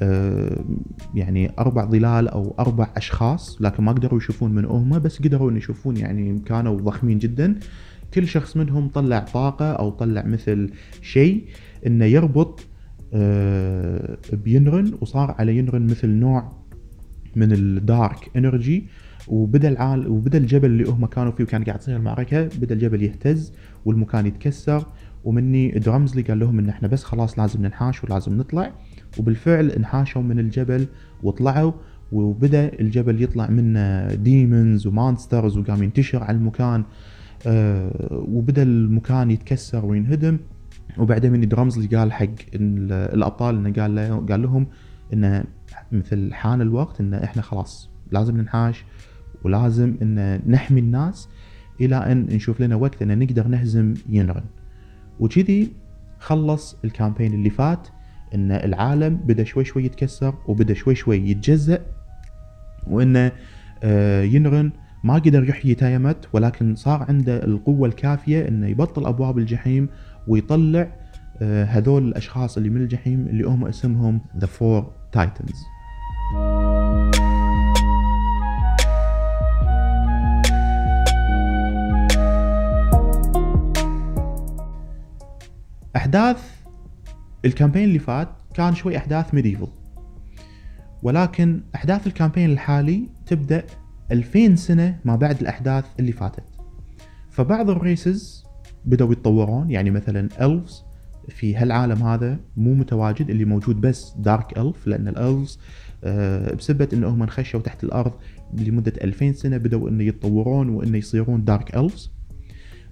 آه، 0.00 0.64
يعني 1.14 1.50
أربع 1.58 1.84
ظلال 1.84 2.28
أو 2.28 2.54
أربع 2.58 2.88
أشخاص 2.96 3.62
لكن 3.62 3.84
ما 3.84 3.92
قدروا 3.92 4.18
يشوفون 4.18 4.52
من 4.52 4.64
هم 4.64 4.98
بس 4.98 5.18
قدروا 5.22 5.50
إن 5.50 5.56
يشوفون 5.56 5.96
يعني 5.96 6.38
كانوا 6.46 6.80
ضخمين 6.80 7.18
جدا. 7.18 7.58
كل 8.14 8.28
شخص 8.28 8.56
منهم 8.56 8.88
طلع 8.88 9.18
طاقة 9.18 9.72
أو 9.72 9.90
طلع 9.90 10.22
مثل 10.26 10.70
شيء 11.02 11.44
إنه 11.86 12.04
يربط 12.04 12.60
بينرن 14.44 14.92
وصار 15.00 15.34
على 15.38 15.56
ينرن 15.58 15.82
مثل 15.86 16.08
نوع 16.08 16.52
من 17.36 17.52
الدارك 17.52 18.30
انرجي 18.36 18.86
وبدا 19.28 19.68
العال 19.68 20.08
وبدا 20.08 20.38
الجبل 20.38 20.70
اللي 20.70 20.84
هم 20.90 21.06
كانوا 21.06 21.32
فيه 21.32 21.44
وكان 21.44 21.64
قاعد 21.64 21.78
تصير 21.78 21.96
المعركة 21.96 22.44
بدا 22.44 22.74
الجبل 22.74 23.02
يهتز 23.02 23.52
والمكان 23.84 24.26
يتكسر 24.26 24.86
ومني 25.24 25.70
درامزلي 25.70 26.22
قال 26.22 26.38
لهم 26.38 26.58
إن 26.58 26.68
إحنا 26.68 26.88
بس 26.88 27.04
خلاص 27.04 27.38
لازم 27.38 27.62
ننحاش 27.62 28.04
ولازم 28.04 28.36
نطلع 28.38 28.72
وبالفعل 29.18 29.70
انحاشوا 29.70 30.22
من 30.22 30.38
الجبل 30.38 30.86
وطلعوا 31.22 31.72
وبدا 32.12 32.80
الجبل 32.80 33.22
يطلع 33.22 33.50
منه 33.50 34.14
demons 34.14 34.86
و 34.86 34.94
monsters 34.94 35.58
وقام 35.58 35.82
ينتشر 35.82 36.22
على 36.22 36.36
المكان 36.36 36.84
آه 37.46 38.24
وبدا 38.28 38.62
المكان 38.62 39.30
يتكسر 39.30 39.84
وينهدم. 39.86 40.38
وبعدين 40.98 41.32
من 41.32 41.48
درامزلي 41.48 41.96
قال 41.96 42.12
حق 42.12 42.28
الأبطال 42.54 43.56
إنه 43.56 43.82
قال 43.82 43.94
له 43.94 44.26
قال 44.26 44.42
لهم 44.42 44.66
إنه 45.12 45.44
مثل 45.92 46.34
حان 46.34 46.60
الوقت 46.60 47.00
ان 47.00 47.14
إحنا 47.14 47.42
خلاص 47.42 47.90
لازم 48.10 48.36
ننحاش 48.36 48.84
ولازم 49.44 49.96
إن 50.02 50.40
نحمي 50.46 50.80
الناس 50.80 51.28
إلى 51.80 51.96
أن 51.96 52.26
نشوف 52.26 52.60
لنا 52.60 52.76
وقت 52.76 53.02
ان 53.02 53.18
نقدر 53.18 53.48
نهزم 53.48 53.94
ينرن. 54.08 54.44
وكذي 55.20 55.72
خلص 56.18 56.76
ال 56.84 56.90
campaign 56.90 57.34
اللي 57.34 57.50
فات 57.50 57.88
إن 58.34 58.52
العالم 58.52 59.14
بدأ 59.16 59.44
شوي 59.44 59.64
شوي 59.64 59.84
يتكسر 59.84 60.34
وبدأ 60.46 60.74
شوي 60.74 60.94
شوي 60.94 61.30
يتجزأ 61.30 61.80
وان 62.86 63.30
آه، 63.82 64.22
ينرن 64.22 64.70
ما 65.04 65.14
قدر 65.14 65.48
يحيي 65.48 65.74
تايمت 65.74 66.28
ولكن 66.32 66.74
صار 66.74 67.06
عنده 67.08 67.44
القوة 67.44 67.88
الكافية 67.88 68.48
إنه 68.48 68.66
يبطل 68.66 69.06
أبواب 69.06 69.38
الجحيم 69.38 69.88
ويطلع 70.28 70.88
آه، 71.42 71.64
هذول 71.64 72.08
الأشخاص 72.08 72.56
اللي 72.56 72.70
من 72.70 72.80
الجحيم 72.80 73.26
اللي 73.26 73.44
هم 73.44 73.64
اسمهم 73.64 74.20
the 74.38 74.46
four 74.46 74.92
titans 75.12 75.62
أحداث 85.96 86.50
ال 87.44 87.48
campaign 87.48 87.84
اللي 87.84 87.98
فات 87.98 88.28
كان 88.54 88.74
شوي 88.74 88.96
أحداث 88.96 89.34
medieval 89.34 89.68
ولكن 91.02 91.62
أحداث 91.74 92.06
ال 92.06 92.11
campaign 92.11 92.50
الحالي 92.50 93.08
تبدأ 93.26 93.64
2000 94.12 94.54
سنة 94.54 94.98
ما 95.04 95.16
بعد 95.16 95.40
الأحداث 95.40 95.84
اللي 96.00 96.12
فاتت. 96.12 96.44
فبعض 97.30 97.70
ال 97.70 97.82
races 97.82 98.44
بدأوا 98.84 99.12
يتطورون 99.12 99.70
يعني 99.70 99.90
مثلا 99.90 100.28
elves 100.40 100.84
في 101.28 101.56
هالعالم 101.56 102.02
هذا 102.02 102.38
مو 102.56 102.74
متواجد 102.74 103.30
اللي 103.30 103.44
موجود 103.44 103.80
بس 103.80 104.14
dark 104.18 104.58
elf 104.58 104.86
لأن 104.86 105.08
ال 105.08 105.16
elves 105.16 105.58
آه، 106.04 106.54
بسبة 106.54 106.88
انهم 106.92 107.22
انخشوا 107.22 107.60
تحت 107.60 107.84
الأرض 107.84 108.12
لمدة 108.54 108.92
2000 109.04 109.32
سنة 109.32 109.56
بدأوا 109.56 109.88
إنه 109.88 110.04
يتطورون 110.04 110.68
وإنه 110.68 110.98
يصيرون 110.98 111.44
dark 111.44 111.76
elves 111.76 112.10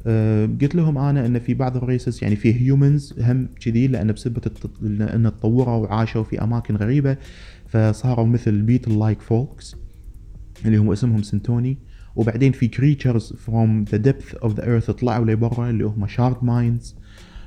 آه، 0.06 0.46
قلت 0.46 0.74
لهم 0.74 0.98
أنا 0.98 1.26
ان 1.26 1.38
في 1.38 1.54
بعض 1.54 1.76
ال 1.76 1.84
races 1.84 2.22
يعني 2.22 2.36
في 2.36 2.60
humans 2.60 3.14
هم 3.20 3.48
كذي 3.60 3.86
لأن 3.86 4.12
بسبة 4.12 4.40
ان 4.82 5.32
تطوروا 5.40 5.76
وعاشوا 5.76 6.22
في 6.22 6.42
أماكن 6.42 6.76
غريبة 6.76 7.16
فصاروا 7.66 8.26
مثل 8.26 8.62
beetle-like 8.62 9.20
folks 9.20 9.76
اللي 10.64 10.76
هم 10.76 10.92
اسمهم 10.92 11.22
سنتوني 11.22 11.78
وبعدين 12.16 12.52
في 12.52 12.68
creatures 12.68 13.32
from 13.32 13.84
the 13.84 13.98
depth 13.98 14.34
of 14.34 14.54
the 14.54 14.66
earth 14.66 14.90
طلعوا 14.90 15.24
لبرا 15.24 15.70
اللي 15.70 15.84
هم 15.84 16.06
shardminds 16.06 16.96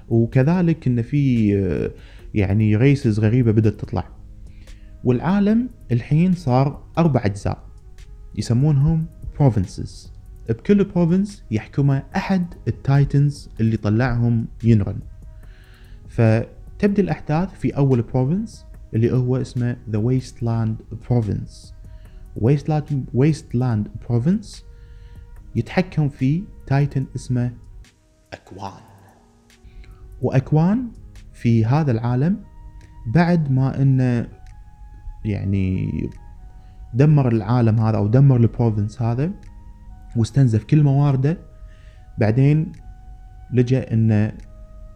وكذلك 0.10 0.88
إن 0.88 1.02
في 1.02 1.56
آه، 1.58 1.92
يعني 2.34 2.76
races 2.76 3.20
غريبة 3.20 3.52
بدأت 3.52 3.74
تطلع. 3.74 4.08
والعالم 5.04 5.70
الحين 5.92 6.34
صار 6.34 6.84
أربع 6.98 7.22
أجزاء. 7.26 7.64
يسمونهم 8.36 9.06
provinces 9.40 10.14
بكل 10.50 10.84
province 10.84 11.44
يحكمه 11.52 12.04
أحد 12.16 12.46
ال 12.68 12.79
titans 12.79 13.50
اللي 13.60 13.78
طلعهم 13.78 14.48
ينرن. 14.64 15.00
فتبدي 16.10 17.02
الأحداث 17.02 17.50
في 17.54 17.78
أول 17.78 18.02
province 18.02 18.66
اللي 18.94 19.12
هو 19.12 19.38
اسمه 19.38 19.78
the 19.90 19.98
Wasteland 19.98 20.76
province 21.10 21.73
Wasteland 23.14 23.88
province 24.10 24.66
يتحكم 25.56 26.10
فيه 26.10 26.44
titan 26.68 27.06
اسمه 27.16 27.52
أكوان. 28.34 28.82
وأكوان 30.22 30.92
في 31.34 31.66
هذا 31.66 31.92
العالم 31.92 32.44
بعد 33.08 33.52
ما 33.52 33.82
إنه 33.82 34.28
يعني 35.26 35.92
دمر 36.94 37.28
العالم 37.32 37.80
هذا 37.80 37.98
أو 37.98 38.08
دمر 38.08 38.38
ال 38.38 38.45
province 38.45 39.02
هذا 39.02 39.32
واستنزف 40.16 40.64
كل 40.64 40.84
موارده 40.84 41.38
بعدين 42.18 42.72
لجأ 43.54 43.94
إنه 43.94 44.32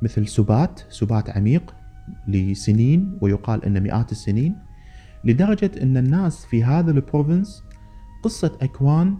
مثل 0.01 0.27
سبات 0.27 0.81
سبات 0.89 1.29
عميق 1.29 1.75
لسنين 2.27 3.17
ويقال 3.21 3.65
إنه 3.65 3.79
مئات 3.79 4.11
السنين. 4.11 4.55
لدرجة 5.27 5.71
إن 5.81 5.97
الناس 5.97 6.45
في 6.45 6.63
هذا 6.63 6.91
ال 6.91 6.99
province 6.99 7.63
قصة 8.23 8.57
أكوان 8.61 9.17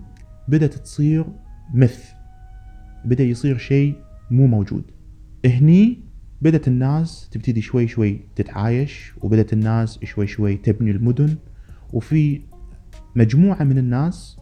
بدأت 0.48 0.74
تصير 0.74 1.26
مث 1.74 2.04
بدأ 3.06 3.24
يصير 3.24 3.58
شيء 3.58 3.96
مو 4.32 4.48
موجود. 4.48 4.84
هني 5.46 6.04
بدأت 6.42 6.68
الناس 6.68 7.30
تبتدي 7.32 7.62
شوي 7.62 7.88
شوي 7.88 8.20
تتعايش 8.36 9.14
وبدأت 9.22 9.54
الناس 9.54 10.00
شوي 10.04 10.28
شوي 10.28 10.58
تبني 10.58 10.92
المدن. 10.92 11.36
وفي 11.94 12.42
مجموعة 13.16 13.64
من 13.64 13.78
الناس 13.78 14.38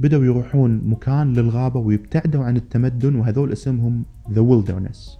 بدأوا 0.00 0.24
يروحون 0.24 0.88
مكان 0.88 1.32
للغابة 1.32 1.80
ويبتعدوا 1.80 2.44
عن 2.44 2.56
التمدن 2.56 3.14
وهذول 3.14 3.52
اسمهم 3.52 4.04
The 4.28 4.40
Wilderness. 4.40 5.18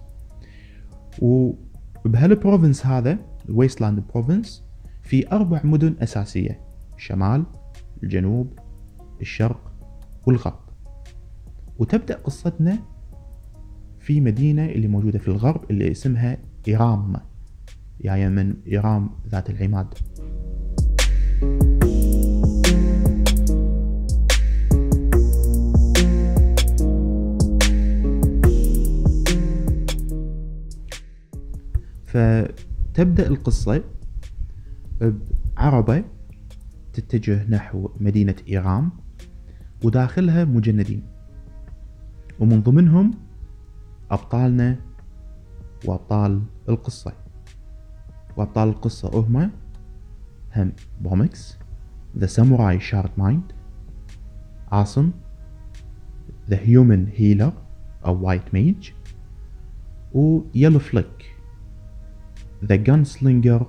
وبهال 1.19 1.74
province 1.74 2.85
هذا 2.85 3.17
ال 3.49 3.54
Wasteland 3.54 4.03
province 4.13 4.68
في 5.09 5.31
أربع 5.31 5.61
مدن 5.63 5.95
أساسية 6.01 6.59
الشمال 6.95 7.43
الجنوب 8.03 8.59
الشرق 9.21 9.71
والغرب. 10.27 10.59
وتبدأ 11.77 12.15
قصتنا 12.15 12.79
في 13.99 14.21
مدينة 14.21 14.65
اللي 14.65 14.87
موجودة 14.87 15.19
في 15.19 15.27
الغرب 15.27 15.71
اللي 15.71 15.91
اسمها 15.91 16.37
إيرام. 16.67 17.15
يعني 17.99 18.29
من 18.29 18.55
إيرام 18.67 19.09
ذات 19.29 19.49
العماد. 19.49 19.93
فتبدأ 32.05 33.27
القصة 33.27 33.83
بعربة 35.01 36.03
تتجه 36.93 37.49
نحو 37.49 37.89
مدينة 37.99 38.35
إيرام 38.47 38.91
وداخلها 39.83 40.45
مجندين. 40.45 41.03
ومن 42.39 42.61
ضمنهم 42.61 43.11
أبطالنا 44.11 44.75
وأبطال 45.85 46.41
القصة. 46.69 47.13
وأبطال 48.37 48.69
القصة 48.69 49.19
هم 49.19 49.51
هم 50.55 50.71
بومكس 51.01 51.57
the 52.17 52.25
samurai 52.25 52.79
shardmind 52.79 53.43
عاصم 54.71 55.11
the 56.49 56.59
human 56.59 57.07
healer 57.15 57.53
أو 58.05 58.25
white 58.25 58.53
mage 58.53 58.91
ويلو 60.13 60.79
فليك 60.79 61.35
the 62.65 62.75
gunslinger 62.75 63.67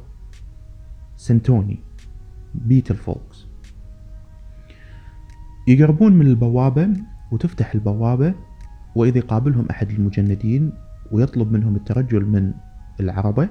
سنتوني 1.20 1.78
beetle 2.54 2.97
folks 2.97 3.47
يقربون 5.68 6.12
من 6.12 6.26
البوابة 6.26 6.88
وتفتح 7.32 7.74
البوابة 7.74 8.34
وإذا 8.94 9.18
يقابلهم 9.18 9.66
أحد 9.70 9.90
المجندين 9.90 10.72
ويطلب 11.12 11.52
منهم 11.52 11.76
الترجل 11.76 12.24
من 12.24 12.52
العربة 13.00 13.48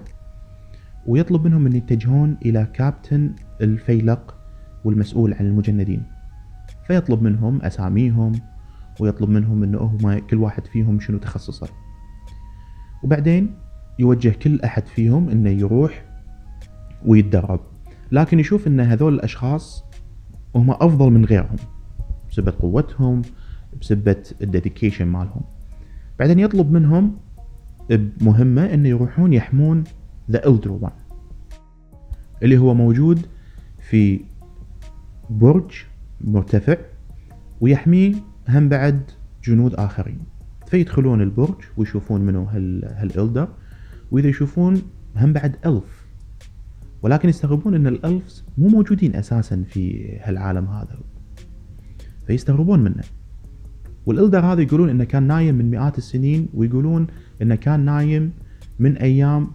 ويطلب 1.08 1.46
منهم 1.46 1.66
أن 1.66 1.76
يتجهون 1.76 2.38
إلى 2.46 2.68
كابتن 2.74 3.36
الفيلق 3.62 4.36
والمسؤول 4.84 5.34
عن 5.34 5.46
المجندين. 5.46 6.04
فيطلب 6.88 7.22
منهم 7.22 7.62
أساميهم 7.62 8.32
ويطلب 9.00 9.30
منهم 9.30 9.64
أنه 9.64 9.78
هم 9.78 10.20
كل 10.20 10.38
واحد 10.38 10.66
فيهم 10.66 11.00
شنو 11.00 11.18
تخصصه. 11.18 11.68
وبعدين 13.04 13.56
يوجه 14.00 14.30
كل 14.30 14.62
أحد 14.62 14.88
فيهم 14.88 15.30
أنه 15.30 15.50
يروح 15.50 16.09
ويتدرب. 17.06 17.60
لكن 18.12 18.40
يشوف 18.40 18.68
أن 18.68 18.80
هذول 18.80 19.14
الأشخاص 19.14 19.84
هم 20.56 20.72
أفضل 20.72 21.10
من 21.10 21.26
غيرهم 21.26 21.56
بسبب 22.32 22.54
قوتهم 22.60 23.22
بسبة 23.82 24.24
ال 24.42 24.48
dedication 24.48 25.08
مالهم. 25.08 25.42
بعدين 26.20 26.40
يطلب 26.40 26.72
منهم 26.72 27.16
بمهمة 27.90 28.74
إنه 28.74 28.90
يروحون 28.90 29.34
يحمون 29.34 29.84
the 30.32 30.42
Elder 30.42 30.86
One 30.86 31.20
اللي 32.44 32.58
هو 32.58 32.74
موجود 32.74 33.26
في 33.90 34.22
برج 35.30 35.72
مرتفع 36.22 36.78
ويحميه 37.62 38.14
هم 38.50 38.70
بعد 38.70 39.02
جنود 39.44 39.74
آخرين. 39.74 40.20
فيدخلون 40.68 41.22
البرج 41.22 41.56
ويشوفون 41.78 42.22
منو 42.22 42.44
هال 42.44 42.86
هالإلدر 42.86 43.48
وإذا 44.12 44.28
يشوفون 44.28 44.82
هم 45.16 45.34
بعد 45.34 45.56
ألف 45.66 45.99
ولكن 47.02 47.30
يستغربون 47.30 47.76
أن 47.76 47.88
الألفز 47.88 48.46
مو 48.58 48.68
موجودين 48.68 49.16
أساسا 49.16 49.64
في 49.68 50.18
هالعالم 50.24 50.66
هذا. 50.66 51.00
فيستغربون 52.28 52.80
منه. 52.80 53.04
والإلدر 54.06 54.40
هذا 54.40 54.62
يقولون 54.62 54.90
إنه 54.90 55.04
كان 55.04 55.24
نايم 55.24 55.56
من 55.56 55.72
مئات 55.72 55.98
السنين 55.98 56.48
ويقولون 56.54 57.08
إنه 57.42 57.56
كان 57.56 57.80
نايم 57.86 58.32
من 58.80 58.98
أيام 58.98 59.48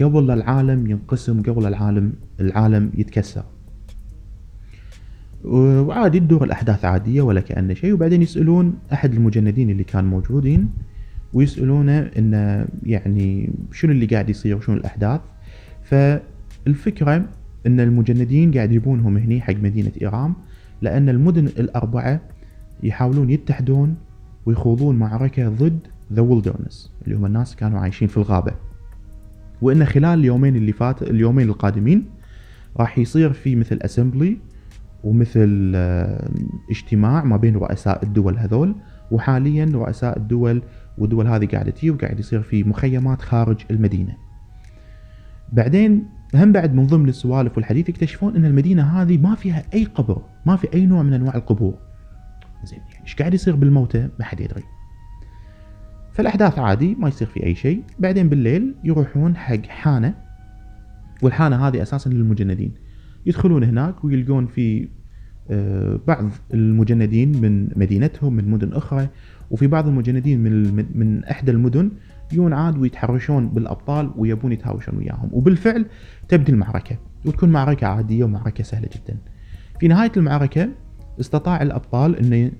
قبل 0.00 0.30
العالم 0.30 0.90
ينقسم 0.90 1.42
قبل 1.42 1.66
العالم 1.66 2.12
العالم 2.40 2.90
يتكسر. 2.98 3.44
وعادي 5.44 6.20
تدور 6.20 6.44
الأحداث 6.44 6.84
عادية 6.84 7.22
ولا 7.22 7.40
كأنه 7.40 7.74
شيء. 7.74 7.92
وبعدين 7.92 8.22
يسألون 8.22 8.74
أحد 8.92 9.14
المجندين 9.14 9.70
اللي 9.70 9.84
كان 9.84 10.04
موجودين 10.04 10.68
ويسألونه 11.32 11.98
إنه 11.98 12.66
يعني 12.82 13.52
شنو 13.72 13.92
اللي 13.92 14.06
قاعد 14.06 14.30
يصير 14.30 14.56
وشنو 14.56 14.76
الأحداث. 14.76 15.20
فالفكرة 15.84 17.24
إن 17.66 17.80
المجندين 17.80 18.52
قاعد 18.52 18.72
يبونهم 18.72 19.16
هني 19.16 19.40
حق 19.40 19.54
مدينة 19.54 19.92
إيرام 20.02 20.34
لأن 20.82 21.08
المدن 21.08 21.46
الأربعة 21.46 22.20
يحاولون 22.82 23.30
يتحدون 23.30 23.96
ويخوضون 24.46 24.96
معركة 24.96 25.48
ضد 25.48 25.78
ذا 26.12 26.22
ويلدرنس 26.22 26.92
اللي 27.04 27.16
هم 27.16 27.26
الناس 27.26 27.56
كانوا 27.56 27.80
عايشين 27.80 28.08
في 28.08 28.16
الغابة. 28.16 28.52
وإن 29.62 29.84
خلال 29.84 30.18
اليومين 30.18 30.56
اللي 30.56 30.72
فات 30.72 31.02
اليومين 31.02 31.48
القادمين 31.48 32.04
راح 32.76 32.98
يصير 32.98 33.32
في 33.32 33.56
مثل 33.56 33.78
اسمبلي 33.82 34.36
ومثل 35.04 35.72
آه، 35.74 36.30
اجتماع 36.70 37.24
ما 37.24 37.36
بين 37.36 37.56
رؤساء 37.56 38.04
الدول 38.04 38.38
هذول 38.38 38.74
وحاليا 39.10 39.70
رؤساء 39.74 40.18
الدول 40.18 40.62
والدول 40.98 41.26
هذه 41.26 41.46
قاعدة 41.46 41.70
تجي 41.70 41.90
وقاعد 41.90 42.20
يصير 42.20 42.42
في 42.42 42.64
مخيمات 42.64 43.22
خارج 43.22 43.56
المدينة. 43.70 44.16
بعدين 45.52 46.06
هم 46.34 46.52
بعد 46.52 46.74
من 46.74 46.86
ضمن 46.86 47.08
السوالف 47.08 47.56
والحديث 47.56 47.88
يكتشفون 47.88 48.36
إن 48.36 48.44
المدينة 48.44 48.82
هذه 48.82 49.18
ما 49.18 49.34
فيها 49.34 49.62
أي 49.74 49.84
قبر 49.84 50.22
ما 50.46 50.56
في 50.56 50.74
أي 50.74 50.86
نوع 50.86 51.02
من 51.02 51.12
أنواع 51.12 51.34
القبور. 51.34 51.74
زين 52.64 52.78
يعني 52.78 53.02
إيش 53.02 53.14
قاعد 53.14 53.34
يصير 53.34 53.56
بالموتى؟ 53.56 54.08
ما 54.18 54.24
حد 54.24 54.40
يدري. 54.40 54.62
فالأحداث 56.12 56.58
عادي 56.58 56.94
ما 56.94 57.08
يصير 57.08 57.28
في 57.28 57.44
أي 57.44 57.54
شيء. 57.54 57.82
بعدين 57.98 58.28
بالليل 58.28 58.74
يروحون 58.84 59.36
حق 59.36 59.66
حانة 59.66 60.14
والحانة 61.22 61.68
هذه 61.68 61.82
أساسا 61.82 62.08
للمجندين. 62.08 62.74
يدخلون 63.26 63.64
هناك 63.64 64.04
ويلقون 64.04 64.46
في 64.46 64.88
آه، 65.50 66.00
بعض 66.06 66.30
المجندين 66.54 67.40
من 67.40 67.68
مدينتهم 67.76 68.32
من 68.32 68.50
مدن 68.50 68.72
أخرى 68.72 69.08
وفي 69.50 69.66
بعض 69.66 69.88
المجندين 69.88 70.40
من 70.40 70.74
من 70.94 71.24
إحدى 71.24 71.50
المدن 71.50 71.90
يجون 72.32 72.52
عاد 72.52 72.78
ويتحرشون 72.78 73.48
بالأبطال 73.48 74.10
ويبون 74.16 74.52
يتهاوشون 74.52 74.96
وياهم 74.96 75.28
وبالفعل 75.32 75.86
تبدي 76.28 76.52
المعركة 76.52 76.98
وتكون 77.26 77.48
معركة 77.48 77.86
عادية 77.86 78.24
ومعركة 78.24 78.64
سهلة 78.64 78.88
جدا. 78.94 79.18
في 79.80 79.88
نهاية 79.88 80.12
المعركة 80.16 80.68
استطاع 81.20 81.62
الأبطال 81.62 82.16
انه 82.16 82.52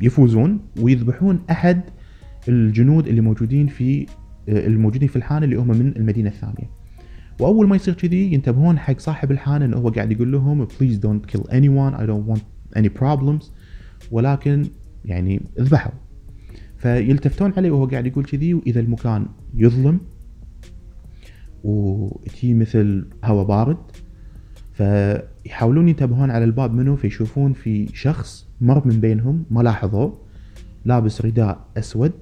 يفوزون 0.00 0.60
ويذبحون 0.80 1.40
أحد 1.50 1.82
الجنود 2.48 3.06
اللي 3.06 3.20
موجودين 3.20 3.66
في 3.66 4.06
الموجودين 4.48 5.08
في 5.08 5.16
الحانة 5.16 5.44
اللي 5.44 5.56
هم 5.56 5.68
من 5.68 5.96
المدينة 5.96 6.28
الثانية. 6.28 6.70
وأول 7.40 7.68
ما 7.68 7.76
يصير 7.76 7.94
كذي 7.94 8.32
ينتبهون 8.32 8.78
حق 8.78 8.98
صاحب 8.98 9.30
الحانة 9.30 9.64
انه 9.64 9.76
هو 9.76 9.88
قاعد 9.88 10.12
يقول 10.12 10.32
لهم 10.32 10.68
please 10.80 10.96
don't 10.96 11.26
kill 11.26 11.40
anyone 11.52 11.94
I 11.94 12.06
don't 12.06 12.28
want 12.28 12.42
any 12.76 12.88
problems 12.88 13.52
ولكن 14.10 14.64
يعني 15.04 15.42
ذبحوا 15.60 15.92
فيلتفتون 16.82 17.52
عليه 17.56 17.70
وهو 17.70 17.86
قاعد 17.86 18.06
يقول 18.06 18.24
كذي 18.24 18.54
وإذا 18.54 18.80
المكان 18.80 19.26
يظلم 19.54 20.00
ويي 21.64 22.54
مثل 22.54 23.06
هواء 23.24 23.44
بارد 23.46 23.76
فيحاولون 24.72 25.88
ينتبهون 25.88 26.30
على 26.30 26.44
الباب 26.44 26.74
منه 26.74 26.96
فيشوفون 26.96 27.52
في 27.52 27.86
شخص 27.94 28.46
مر 28.60 28.86
من 28.86 29.00
بينهم 29.00 29.44
ما 29.50 29.62
لاحظوه 29.62 30.18
لابس 30.84 31.22
رداء 31.22 31.64
أسود 31.76 32.12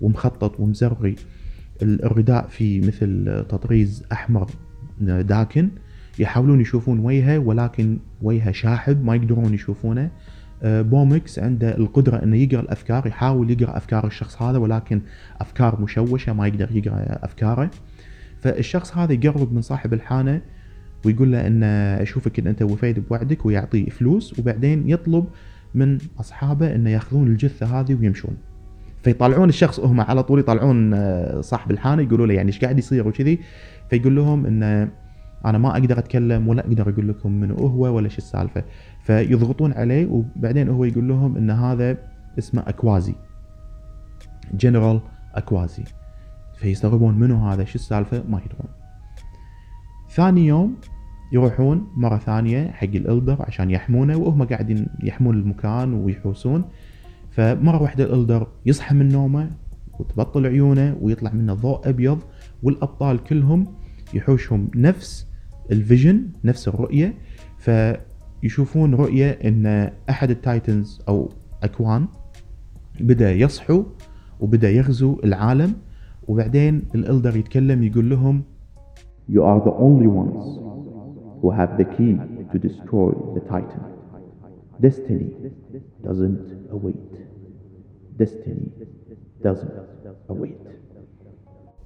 ومخطط 0.00 0.60
ومزرغي 0.60 1.14
الرداء 1.82 2.46
في 2.48 2.80
مثل 2.80 3.24
تطريز 3.48 4.04
أحمر 4.12 4.50
داكن. 5.00 5.68
يحاولون 6.18 6.60
يشوفون 6.60 6.98
وجهه 6.98 7.38
ولكن 7.38 7.98
وجهه 8.22 8.52
شاحب 8.52 9.04
ما 9.04 9.14
يقدرون 9.14 9.54
يشوفونه. 9.54 10.10
بومكس 10.64 11.38
عنده 11.38 11.76
القدرة 11.76 12.22
إنه 12.22 12.36
يقرأ 12.36 12.60
الأفكار 12.60 13.06
يحاول 13.06 13.50
يقرأ 13.50 13.76
أفكار 13.76 14.06
الشخص 14.06 14.42
هذا 14.42 14.58
ولكن 14.58 15.00
أفكار 15.40 15.80
مشوشة 15.80 16.32
ما 16.32 16.46
يقدر 16.46 16.68
يقرأ 16.76 17.18
أفكاره. 17.24 17.70
فالشخص 18.40 18.96
هذا 18.96 19.12
يقرب 19.12 19.52
من 19.52 19.62
صاحب 19.62 19.94
الحانة 19.94 20.40
ويقول 21.04 21.32
له 21.32 21.46
ان 21.46 21.62
أشوفك 22.02 22.38
إن 22.38 22.46
أنت 22.46 22.62
وفيت 22.62 22.98
بوعدك 22.98 23.46
ويعطيه 23.46 23.90
فلوس 23.90 24.38
وبعدين 24.38 24.90
يطلب 24.90 25.24
من 25.74 25.98
أصحابه 26.20 26.74
إنه 26.74 26.90
يأخذون 26.90 27.26
الجثة 27.26 27.80
هذه 27.80 27.94
ويمشون. 27.94 28.36
فيطلعون 29.02 29.48
الشخص 29.48 29.80
هم 29.80 30.00
على 30.00 30.22
طول 30.22 30.38
يطلعون 30.38 30.94
آه، 30.94 31.40
صاحب 31.40 31.70
الحانة 31.70 32.02
يقولوا 32.02 32.26
له 32.26 32.34
يعني 32.34 32.48
إيش 32.48 32.60
قاعد 32.60 32.78
يصير 32.78 33.08
وكذي؟ 33.08 33.38
فيقول 33.90 34.16
لهم 34.16 34.46
إنه 34.46 34.88
أنا 35.44 35.58
ما 35.58 35.72
أقدر 35.72 35.98
أتكلم 35.98 36.48
ولا 36.48 36.66
أقدر 36.66 36.88
أقول 36.88 37.08
لكم 37.08 37.32
منو 37.32 37.54
هو 37.54 37.96
ولا 37.96 38.08
شو 38.08 38.18
السالفة. 38.18 38.64
فيضغطون 39.02 39.72
عليه 39.72 40.06
وبعدين 40.06 40.68
هو 40.68 40.84
يقول 40.84 41.08
لهم 41.08 41.36
إن 41.36 41.50
هذا 41.50 41.98
اسمه 42.38 42.62
أكوازي. 42.66 43.14
جنرال 44.54 45.00
أكوازي. 45.34 45.84
فيستغربون 46.56 47.18
منو 47.18 47.36
هذا؟ 47.48 47.64
شو 47.64 47.74
السالفة؟ 47.74 48.22
ما 48.28 48.40
يدرون. 48.44 48.68
ثاني 50.10 50.46
يوم 50.46 50.76
يروحون 51.32 51.86
مرة 51.96 52.18
ثانية 52.18 52.70
حق 52.70 52.84
ال 52.84 52.93
Elder 52.93 53.36
عشان 53.40 53.70
يحمونه 53.70 54.16
وهم 54.16 54.42
قاعدين 54.42 54.86
يحمون 55.02 55.34
المكان 55.34 55.94
ويحوسون. 55.94 56.64
فمرة 57.30 57.82
واحدة 57.82 58.04
ال 58.04 58.11
Elder 58.11 58.46
يصحى 58.66 58.94
من 58.94 59.08
نومه 59.08 59.50
وتبطل 59.98 60.46
عيونه 60.46 60.96
ويطلع 61.00 61.32
منه 61.32 61.54
ضوء 61.54 61.88
أبيض 61.88 62.18
والأبطال 62.62 63.24
كلهم 63.24 63.66
يحوشهم 64.14 64.70
نفس 64.74 65.31
ال 65.70 65.78
vision 65.78 66.28
نفس 66.44 66.68
الرؤية 66.68 67.14
فيشوفون 67.58 68.94
رؤية 68.94 69.30
إن 69.30 69.90
أحد 70.10 70.30
ال 70.30 70.40
Titans 70.40 71.02
أو 71.08 71.28
أكوان 71.62 72.06
بدأ 73.00 73.32
يصحو 73.32 73.84
وبدأ 74.40 74.70
يغزو 74.70 75.20
العالم 75.24 75.74
وبعدين 76.28 76.82
الإلدر 76.94 77.36
يتكلم 77.36 77.82
يقول 77.82 78.10
لهم 78.10 78.42
You 79.28 79.42
are 79.42 79.60
the 79.60 79.74
only 79.86 80.08
ones 80.08 80.44
who 81.40 81.50
have 81.50 81.78
the 81.78 81.84
key 81.96 82.14
to 82.52 82.58
destroy 82.58 83.12
the 83.34 83.40
Titan. 83.40 83.82
Destiny 84.80 85.30
doesn't 86.04 86.40
await. 86.72 87.12
Destiny 88.18 88.68
doesn't 89.44 89.72
await. 90.28 90.58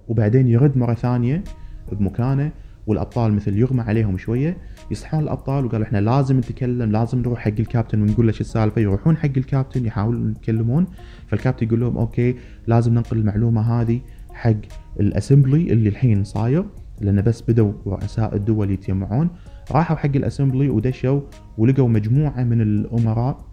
وبعدين 0.08 0.48
يرد 0.48 0.76
مرة 0.76 0.94
ثانية 0.94 1.44
بمكانه 1.92 2.52
والأبطال 2.86 3.32
مثل 3.32 3.58
يغمى 3.58 3.82
عليهم 3.82 4.18
شوية 4.18 4.56
يصحون 4.90 5.22
الأبطال 5.22 5.64
وقالوا 5.64 5.86
إحنا 5.86 5.98
لازم 5.98 6.38
نتكلم 6.38 6.92
لازم 6.92 7.18
نروح 7.18 7.38
حق 7.38 7.52
الكابتن 7.58 8.02
ونقول 8.02 8.26
له 8.26 8.32
شو 8.32 8.40
السالفة 8.40 8.80
يروحون 8.80 9.16
حق 9.16 9.30
الكابتن 9.36 9.86
يحاولون 9.86 10.30
يتكلمون 10.30 10.86
فالكابتن 11.26 11.66
يقول 11.66 11.80
لهم 11.80 11.96
أوكي 11.98 12.34
لازم 12.66 12.94
ننقل 12.94 13.18
المعلومة 13.18 13.80
هذه 13.80 14.00
حق 14.32 14.56
الأسمبلي 15.00 15.72
اللي 15.72 15.88
الحين 15.88 16.24
صاير 16.24 16.64
لأن 17.00 17.22
بس 17.22 17.42
بدوا 17.48 17.72
رؤساء 17.86 18.36
الدول 18.36 18.70
يتجمعون. 18.70 19.28
راحوا 19.70 19.96
حق 19.96 20.16
الأسمبلي 20.16 20.68
ودشوا 20.68 21.20
ولقوا 21.58 21.88
مجموعة 21.88 22.44
من 22.44 22.60
الأمراء 22.60 23.46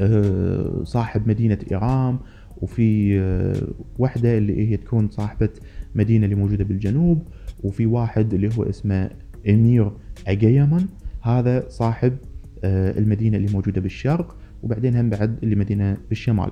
آه، 0.00 0.80
صاحب 0.84 1.28
مدينة 1.28 1.58
إيرام 1.70 2.18
وفي 2.62 3.20
آه، 3.20 3.68
وحدة 3.98 4.38
اللي 4.38 4.70
هي 4.70 4.76
تكون 4.76 5.08
صاحبة 5.10 5.48
مدينة 5.94 6.24
اللي 6.24 6.34
موجودة 6.34 6.64
بالجنوب 6.64 7.22
وفي 7.66 7.86
واحد 7.86 8.34
اللي 8.34 8.50
هو 8.58 8.62
اسمه 8.62 9.10
إمير 9.48 9.90
اجيمن 10.26 10.86
هذا 11.22 11.64
صاحب 11.68 12.12
آه، 12.64 12.98
المدينة 12.98 13.36
اللي 13.36 13.52
موجودة 13.52 13.80
بالشرق 13.80 14.36
وبعدين 14.62 14.96
هم 14.96 15.10
بعد 15.10 15.38
اللي 15.42 15.56
مدينة 15.56 15.96
بالشمال. 16.08 16.50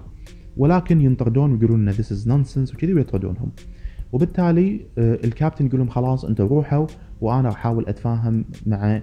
ولكن 0.56 1.00
ينطردون 1.00 1.52
ويقولون 1.52 1.80
إن 1.80 1.88
this 1.88 2.12
is 2.12 2.28
nonsense 2.28 2.74
وكذي 2.74 2.94
ويطردونهم. 2.94 3.50
وبالتالي 4.12 4.80
آه، 4.98 5.18
الكابتن 5.24 5.66
يقول 5.66 5.78
لهم 5.78 5.88
خلاص 5.88 6.24
أنتم 6.24 6.46
روحوا 6.46 6.86
وأنا 7.20 7.48
أحاول 7.48 7.88
أتفاهم 7.88 8.44
مع 8.66 9.02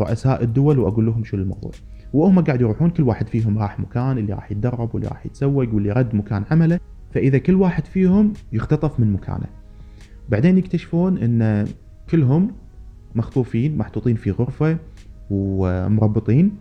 رؤساء 0.00 0.42
الدول 0.42 0.78
وأقول 0.78 1.06
لهم 1.06 1.24
شو 1.24 1.36
الموضوع. 1.36 1.70
وهم 2.12 2.40
قاعد 2.40 2.60
يروحون 2.60 2.90
كل 2.90 3.02
واحد 3.02 3.28
فيهم 3.28 3.58
راح 3.58 3.80
مكان 3.80 4.18
اللي 4.18 4.32
راح 4.32 4.52
يتدرب 4.52 4.94
واللي 4.94 5.08
راح 5.08 5.26
يتسوق 5.26 5.74
واللي 5.74 5.92
رد 5.92 6.14
مكان 6.14 6.44
عمله. 6.50 6.80
فإذا 7.10 7.38
كل 7.38 7.54
واحد 7.54 7.86
فيهم 7.86 8.32
يختطف 8.52 9.00
من 9.00 9.12
مكانه. 9.12 9.61
بعدين 10.28 10.58
يكتشفون 10.58 11.18
إن 11.18 11.66
كلهم 12.10 12.52
مخطوفين 13.14 13.78
محطوطين 13.78 14.16
في 14.16 14.30
غرفة 14.30 14.78
ومربطين 15.30 16.52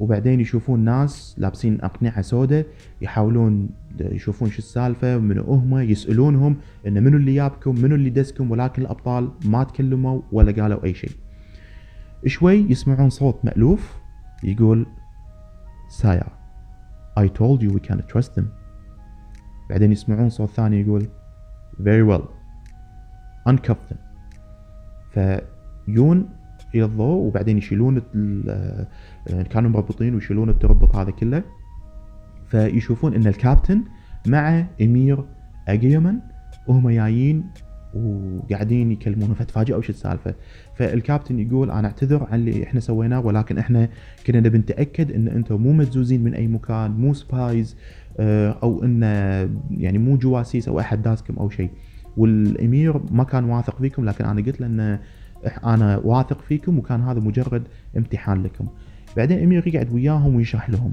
وبعدين 0.00 0.40
يشوفون 0.40 0.80
ناس 0.80 1.34
لابسين 1.38 1.80
أقنعة 1.80 2.22
سوداء 2.22 2.66
يحاولون 3.02 3.68
يشوفون 4.00 4.50
شو 4.50 4.58
السالفة 4.58 5.18
منو 5.18 5.42
هم 5.42 5.78
يسألونهم 5.78 6.56
إن 6.86 7.02
منو 7.04 7.16
اللي 7.16 7.34
جابكم 7.34 7.74
منو 7.74 7.94
اللي 7.94 8.10
دسكم 8.10 8.50
ولكن 8.50 8.82
الأبطال 8.82 9.30
ما 9.44 9.64
تكلموا 9.64 10.20
ولا 10.32 10.62
قالوا 10.62 10.84
أي 10.84 10.94
شيء. 10.94 11.10
شوي 12.26 12.56
يسمعون 12.56 13.10
صوت 13.10 13.44
مألوف 13.44 13.96
يقول 14.44 14.86
سايا 15.88 16.26
I 17.18 17.26
told 17.26 17.62
you 17.62 17.70
we 17.70 17.80
can't 17.88 18.08
trust 18.12 18.34
them. 18.36 18.44
بعدين 19.70 19.92
يسمعون 19.92 20.30
صوت 20.30 20.50
ثاني 20.50 20.80
يقول 20.80 21.06
very 21.80 22.04
well. 22.10 22.37
Uncuff 23.48 23.80
them. 23.90 23.98
فيون 25.14 26.28
إلى 26.74 26.84
الضوء 26.84 27.26
وبعدين 27.26 27.58
يشيلون 27.58 28.02
آه، 28.48 28.86
كانوا 29.50 29.70
مربطين 29.70 30.14
ويشيلون 30.14 30.48
التربط 30.48 30.96
هذا 30.96 31.10
كله. 31.10 31.42
فيشوفون 32.46 33.14
إن 33.14 33.26
الكابتن 33.26 33.82
مع 34.26 34.64
إمير 34.82 35.24
اجيمن 35.68 36.14
وهم 36.66 36.90
جايين 36.90 37.44
وقاعدين 37.94 38.92
يكلمونه 38.92 39.34
فتفاجئوا 39.34 39.78
وش 39.78 39.90
السالفة. 39.90 40.34
فالكابتن 40.74 41.38
يقول 41.38 41.70
أنا 41.70 41.88
أعتذر 41.88 42.26
عن 42.30 42.38
اللي 42.38 42.64
إحنا 42.64 42.80
سويناه 42.80 43.20
ولكن 43.20 43.58
إحنا 43.58 43.88
كنا 44.26 44.40
نبي 44.40 44.58
نتأكد 44.58 45.12
إن 45.12 45.28
أنتم 45.28 45.62
مو 45.62 45.72
مدسوسين 45.72 46.24
من 46.24 46.34
أي 46.34 46.48
مكان 46.48 46.90
مو 46.90 47.14
spies 47.14 47.76
آه، 48.20 48.58
أو 48.62 48.84
إن 48.84 49.02
يعني 49.70 49.98
مو 49.98 50.16
جواسيس 50.16 50.68
أو 50.68 50.80
أحد 50.80 51.02
داسكم 51.02 51.36
أو 51.36 51.50
شيء 51.50 51.70
والامير 52.18 53.00
ما 53.10 53.24
كان 53.24 53.44
واثق 53.44 53.78
فيكم 53.78 54.04
لكن 54.04 54.24
أنا 54.24 54.42
قلت 54.42 54.60
له 54.60 54.66
إنه 54.66 55.00
أنا 55.64 55.96
واثق 56.04 56.40
فيكم 56.40 56.78
وكان 56.78 57.00
هذا 57.00 57.20
مجرد 57.20 57.62
امتحان 57.96 58.42
لكم. 58.42 58.66
بعدين 59.16 59.42
امير 59.42 59.66
يقعد 59.68 59.92
وياهم 59.92 60.34
ويشرح 60.34 60.70
لهم. 60.70 60.92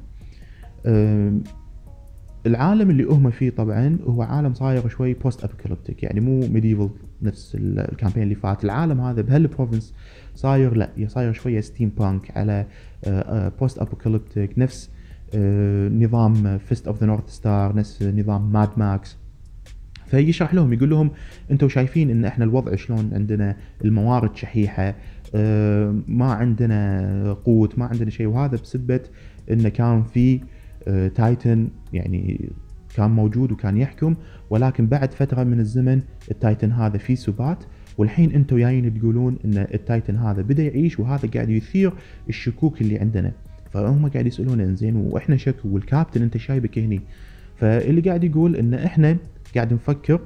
العالم 2.45 2.89
اللي 2.89 3.03
هم 3.03 3.31
فيه 3.31 3.49
طبعا 3.49 3.97
هو 4.07 4.21
عالم 4.21 4.53
صاير 4.53 4.87
شوي 4.87 5.13
post 5.13 5.43
apocalyptic 5.43 6.03
يعني 6.03 6.19
مو 6.19 6.39
medieval 6.39 6.89
نفس 7.21 7.57
ال 7.59 7.66
campaign 7.66 8.23
اللي 8.23 8.35
فات. 8.35 8.63
العالم 8.63 9.01
هذا 9.01 9.21
بهال 9.21 9.41
province 9.41 9.93
صاير 10.35 10.73
لا 10.77 10.89
صاير 11.07 11.33
شوية 11.33 11.61
steampunk 11.61 12.37
على 12.37 12.65
post 13.59 13.79
apocalyptic 13.79 14.59
نفس 14.59 14.89
آه، 15.35 15.89
نظام 15.89 16.57
Fist 16.57 16.87
of 16.87 16.99
the 16.99 17.07
North 17.07 17.29
Star 17.29 17.75
نفس 17.75 18.03
نظام 18.03 18.51
Mad 18.51 18.69
Max 18.77 19.17
فيشرح 20.07 20.53
لهم 20.53 20.73
يقول 20.73 20.89
لهم 20.89 21.11
أنتم 21.51 21.69
شايفين 21.69 22.09
إن 22.09 22.25
إحنا 22.25 22.45
الوضع 22.45 22.75
شلون؟ 22.75 23.09
عندنا 23.13 23.55
الموارد 23.85 24.35
شحيحة 24.35 24.95
آه، 25.35 25.95
ما 26.07 26.33
عندنا 26.33 27.33
قوت 27.33 27.79
ما 27.79 27.85
عندنا 27.85 28.09
شيء. 28.09 28.27
وهذا 28.27 28.57
بسبه 28.57 28.99
انه 29.51 29.69
كان 29.69 30.03
في 30.03 30.39
آه، 30.87 31.07
Titan 31.07 31.67
يعني 31.93 32.49
كان 32.95 33.11
موجود 33.11 33.51
وكان 33.51 33.77
يحكم 33.77 34.15
ولكن 34.49 34.87
بعد 34.87 35.13
فترة 35.13 35.43
من 35.43 35.59
الزمن 35.59 36.01
التايتن 36.31 36.71
هذا 36.71 36.97
في 36.97 37.15
سبات 37.15 37.63
والحين 37.97 38.31
أنتم 38.31 38.57
جايين 38.57 38.99
تقولون 38.99 39.37
إن 39.45 39.57
التايتن 39.73 40.15
هذا 40.15 40.41
بدأ 40.41 40.63
يعيش 40.63 40.99
وهذا 40.99 41.29
قاعد 41.33 41.49
يثير 41.49 41.93
الشكوك 42.29 42.81
اللي 42.81 42.99
عندنا. 42.99 43.31
فهم 43.71 44.07
قاعد 44.07 44.27
يسالون 44.27 44.59
إنزين 44.59 44.95
وإحنا 44.95 45.37
شكو 45.37 45.69
والكابتن 45.69 46.21
أنت 46.21 46.37
شايبك 46.37 46.79
هني؟ 46.79 47.01
فاللي 47.57 48.01
قاعد 48.01 48.23
يقول 48.23 48.55
إن 48.55 48.73
إحنا 48.73 49.17
قاعد 49.55 49.73
نفكر 49.73 50.21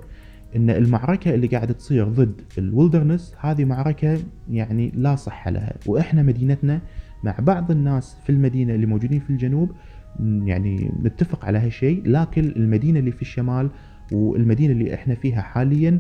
إن 0.56 0.70
المعركة 0.70 1.34
اللي 1.36 1.48
قاعدة 1.48 1.74
تصير 1.74 2.08
ضد 2.08 2.42
الولدرنس 2.58 3.36
هذه 3.40 3.66
معركة 3.66 4.18
يعني 4.52 4.92
لا 4.96 5.16
صحه 5.16 5.52
لها. 5.52 5.74
وإحنا 5.86 6.24
مدينتنا 6.24 6.82
مع 7.24 7.36
بعض 7.40 7.72
الناس 7.72 8.18
في 8.24 8.32
المدينة 8.32 8.76
اللي 8.76 8.86
موجودين 8.86 9.20
في 9.20 9.30
الجنوب 9.30 9.72
يعني 10.20 10.92
نتفق 11.04 11.46
على 11.46 11.58
هالشيء 11.58 12.02
لكن 12.06 12.54
المدينة 12.56 13.00
اللي 13.00 13.12
في 13.12 13.22
الشمال 13.22 13.70
والمدينة 14.12 14.74
اللي 14.74 14.94
إحنا 14.94 15.16
فيها 15.16 15.42
حاليا 15.42 16.00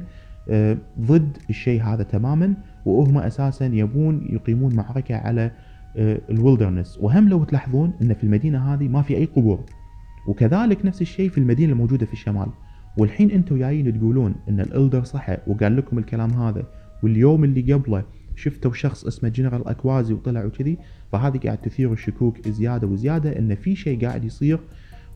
آه، 0.50 0.78
ضد 1.02 1.38
الشيء 1.50 1.84
هذا 1.84 2.04
تماما 2.04 2.54
وهم 2.86 3.18
أساسا 3.18 3.66
يبون 3.66 4.28
يقيمون 4.30 4.76
معركة 4.76 5.16
على 5.16 5.52
آه، 5.98 6.22
الولدرنس 6.30 6.98
وهم 7.02 7.30
لو 7.30 7.44
تلاحظون 7.44 7.94
إن 8.02 8.14
في 8.14 8.24
المدينة 8.24 8.74
هذه 8.74 8.88
ما 8.88 9.02
في 9.02 9.18
أي 9.18 9.26
قبور. 9.26 9.60
وكذلك 10.28 10.86
نفس 10.86 11.02
الشيء 11.02 11.30
في 11.30 11.38
المدينة 11.38 11.74
الموجودة 11.74 12.06
في 12.06 12.14
الشمال. 12.14 12.48
والحين 12.98 13.32
أنتم 13.32 13.58
جايين 13.58 14.00
تقولون 14.00 14.36
إن 14.50 14.60
الإلدر 14.60 15.04
صحى 15.04 15.38
وقال 15.48 15.78
لكم 15.78 15.98
الكلام 15.98 16.30
هذا 16.30 16.64
واليوم 17.04 17.44
اللي 17.44 17.74
قبله 17.74 18.04
شفتوا 18.36 18.74
شخص 18.74 19.06
اسمه 19.06 19.30
جنرال 19.30 19.68
أكوازي 19.68 20.14
وطلع 20.14 20.46
وكذي 20.46 20.78
فهذه 21.12 21.38
قاعد 21.38 21.58
تثير 21.58 21.94
الشكوك 21.94 22.48
زيادة 22.48 22.88
وزيادة 22.88 23.40
إن 23.40 23.56
في 23.56 23.76
شيء 23.76 24.06
قاعد 24.06 24.24
يصير 24.24 24.60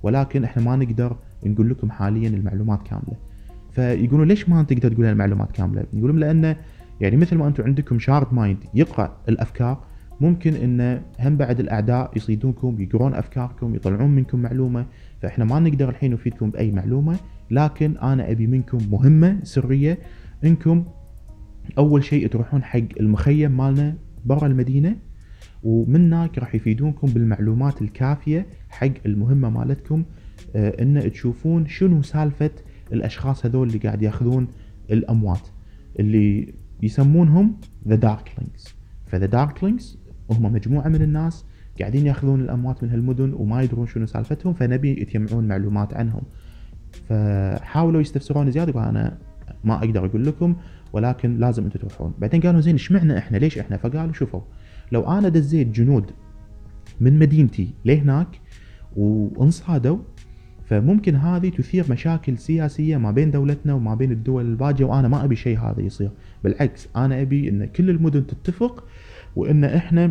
ولكن 0.04 0.44
إحنا 0.44 0.64
ما 0.64 0.76
نقدر 0.76 1.18
نقول 1.46 1.70
لكم 1.70 1.92
حاليا 1.92 2.30
المعلومات 2.30 2.84
كاملة. 2.84 3.18
فيقولون 3.72 4.28
ليش 4.28 4.50
ما 4.50 4.64
تقدر 4.64 4.92
تقول 4.92 5.06
المعلومات 5.06 5.52
كاملة؟ 5.52 5.86
يقولون 5.94 6.20
لأنه 6.20 6.56
يعني 7.02 7.18
مثل 7.18 7.36
ما 7.36 7.48
أنتم 7.48 7.64
عندكم 7.64 8.00
شارد 8.00 8.34
مايند 8.34 8.58
يقرأ 8.74 9.18
الأفكار 9.30 9.84
ممكن 10.22 10.54
إن 10.54 11.02
هم 11.20 11.38
بعد 11.38 11.60
الأعداء 11.60 12.12
يصيدونكم 12.16 12.82
يقرون 12.82 13.14
أفكاركم 13.14 13.76
يطلعون 13.76 14.10
منكم 14.10 14.40
معلومة 14.42 14.86
فإحنا 15.22 15.46
ما 15.46 15.60
نقدر 15.60 15.90
الحين 15.90 16.12
نفيدكم 16.12 16.50
بأي 16.50 16.72
معلومة 16.72 17.16
لكن 17.52 17.98
أنا 17.98 18.32
أبي 18.32 18.48
منكم 18.48 18.78
مهمة 18.92 19.40
سرية 19.44 20.00
إنكم 20.44 20.86
أول 21.78 22.04
شيء 22.04 22.28
تروحون 22.28 22.64
حق 22.64 22.80
المخيم 23.00 23.58
مالنا 23.58 23.96
برا 24.26 24.48
المدينة 24.48 24.96
ومن 25.64 26.14
هناك 26.14 26.38
راح 26.38 26.56
يفيدونكم 26.56 27.08
بالمعلومات 27.08 27.82
الكافية 27.82 28.46
حق 28.70 28.92
المهمة 29.06 29.50
مالتكم 29.50 30.04
آه 30.56 30.82
إن 30.82 31.12
تشوفون 31.12 31.68
شنو 31.68 32.02
سالفة 32.02 32.52
الأشخاص 32.94 33.46
هذول 33.46 33.68
اللي 33.68 33.80
قاعد 33.80 34.02
يأخذون 34.02 34.48
الأموات 34.92 35.48
اللي 36.00 36.54
يسمونهم 36.84 37.56
the 37.88 37.96
Darklings 37.96 38.68
ف 39.08 39.12
the 39.12 39.26
Darklings 39.26 39.98
هم 40.30 40.54
مجموعة 40.54 40.88
من 40.88 41.02
الناس 41.02 41.46
قاعدين 41.80 42.06
يأخذون 42.06 42.42
الأموات 42.42 42.84
من 42.84 42.90
هالمدن 42.90 43.34
وما 43.34 43.62
يدرون 43.62 43.88
شنو 43.88 44.06
سالفتهم 44.06 44.54
فنبي 44.54 45.02
يتجمعون 45.02 45.48
معلومات 45.48 45.94
عنهم. 45.94 46.22
فحاولوا 47.10 48.02
يستفسرون 48.02 48.52
زيادة 48.52 48.80
وأنا 48.80 49.18
ما 49.64 49.76
أقدر 49.76 50.06
أقول 50.06 50.26
لكم 50.26 50.56
ولكن 50.94 51.38
لازم 51.38 51.64
أنتم 51.64 51.80
تروحون 51.80 52.14
بعدين 52.20 52.42
قالوا 52.42 52.62
زين 52.62 52.76
اشمعنا 52.76 53.18
إحنا؟ 53.18 53.38
ليش 53.38 53.58
إحنا؟ 53.58 53.78
فقالوا 53.78 54.14
شوفوا 54.14 54.42
لو 54.92 55.02
أنا 55.02 55.30
دزيت 55.30 55.68
جنود 55.68 56.12
من 57.02 57.20
مدينتي 57.20 57.74
لهناك 57.86 58.40
وانصادوا 58.96 59.98
فممكن 60.66 61.16
هذه 61.16 61.50
تثير 61.50 61.86
مشاكل 61.90 62.38
سياسية 62.38 62.98
ما 62.98 63.12
بين 63.12 63.32
دولتنا 63.32 63.74
وما 63.74 63.96
بين 63.96 64.12
الدول 64.12 64.46
الباجية 64.46 64.86
وأنا 64.86 65.08
ما 65.08 65.24
أبي 65.24 65.36
شيء 65.36 65.60
هذا 65.60 65.82
يصير. 65.82 66.12
بالعكس 66.44 66.88
أنا 66.96 67.22
أبي 67.22 67.50
أن 67.50 67.66
كل 67.66 67.90
المدن 67.90 68.28
تتفق 68.28 68.88
وأن 69.36 69.64
إحنا 69.64 70.10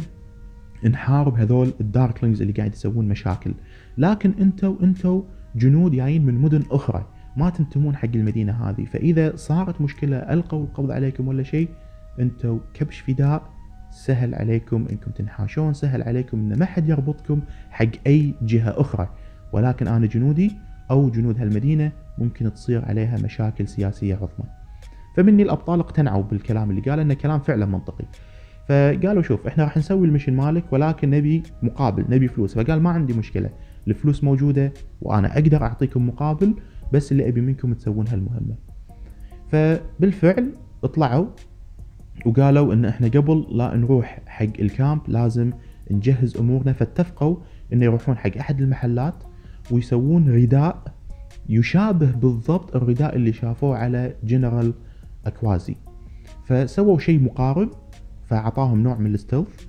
نحارب 0.84 1.34
هذول 1.34 1.72
الداركلينجز 1.80 2.40
اللي 2.40 2.52
قاعد 2.52 2.72
يسوون 2.72 3.08
مشاكل. 3.08 3.54
لكن 3.98 4.32
انتو 4.40 4.76
انتو 4.82 5.24
جنود 5.56 5.92
جايين 5.92 6.26
من 6.26 6.34
مدن 6.34 6.62
أخرى. 6.70 7.06
ما 7.36 7.50
تنتمون 7.50 7.96
حق 7.96 8.08
المدينة 8.14 8.52
هذه. 8.52 8.84
فإذا 8.84 9.36
صارت 9.36 9.80
مشكلة 9.80 10.16
ألقوا 10.16 10.64
القبض 10.64 10.90
عليكم 10.90 11.28
ولا 11.28 11.42
شيء. 11.42 11.68
انتو 12.20 12.58
كبش 12.74 13.00
فداء. 13.00 13.42
سهل 13.90 14.34
عليكم 14.34 14.86
إنكم 14.90 15.10
تنحاشون. 15.10 15.74
سهل 15.74 16.02
عليكم 16.02 16.38
إن 16.38 16.58
ما 16.58 16.64
حد 16.64 16.88
يربطكم 16.88 17.40
حق 17.70 17.86
أي 18.06 18.34
جهة 18.42 18.80
أخرى. 18.80 19.08
ولكن 19.52 19.88
أنا 19.88 20.06
جنودي 20.06 20.52
أو 20.90 21.10
جنود 21.10 21.38
هالمدينة 21.38 21.92
ممكن 22.18 22.52
تصير 22.52 22.84
عليها 22.84 23.18
مشاكل 23.24 23.68
سياسية 23.68 24.14
عظمى. 24.14 24.48
فمني 25.16 25.42
الأبطال 25.42 25.80
اقتنعوا 25.80 26.22
بالكلام 26.22 26.70
اللي 26.70 26.80
قاله 26.80 27.02
انه 27.02 27.14
كلام 27.14 27.40
فعلا 27.40 27.66
منطقي. 27.66 28.04
فقالوا 28.68 29.22
شوف 29.22 29.46
إحنا 29.46 29.64
راح 29.64 29.76
نسوي 29.76 30.06
المشن 30.06 30.36
مالك 30.36 30.72
ولكن 30.72 31.10
نبي 31.10 31.42
مقابل 31.62 32.04
نبي 32.08 32.28
فلوس. 32.28 32.58
فقال 32.58 32.82
ما 32.82 32.90
عندي 32.90 33.12
مشكلة. 33.12 33.50
الفلوس 33.88 34.24
موجودة 34.24 34.72
وأنا 35.02 35.34
أقدر 35.34 35.62
أعطيكم 35.62 36.08
مقابل 36.08 36.54
بس 36.92 37.12
اللي 37.12 37.28
أبي 37.28 37.40
منكم 37.40 37.72
تسوون 37.74 38.08
هالمهمة. 38.08 38.54
فبالفعل 39.48 40.52
طلعوا 40.94 41.26
وقالوا 42.26 42.74
إن 42.74 42.84
إحنا 42.84 43.08
قبل 43.08 43.46
لا 43.50 43.76
نروح 43.76 44.20
حق 44.26 44.46
ال 44.61 44.68
camp 44.68 45.00
لازم 45.08 45.52
نجهز 45.90 46.36
أمورنا. 46.36 46.72
فاتفقوا 46.72 47.36
انه 47.72 47.84
يروحون 47.84 48.16
حق 48.16 48.36
أحد 48.36 48.60
المحلات 48.60 49.14
ويسوون 49.70 50.30
رداء 50.30 50.84
يشابه 51.48 52.10
بالضبط 52.10 52.76
الرداء 52.76 53.16
اللي 53.16 53.32
شافوه 53.32 53.76
على 53.76 54.14
جنرال 54.24 54.74
أكوازي. 55.26 55.76
فسووا 56.46 56.98
شيء 56.98 57.20
مقارب 57.20 57.70
فأعطاهم 58.28 58.82
نوع 58.82 58.98
من 58.98 59.14
ال 59.14 59.20
stealth. 59.20 59.66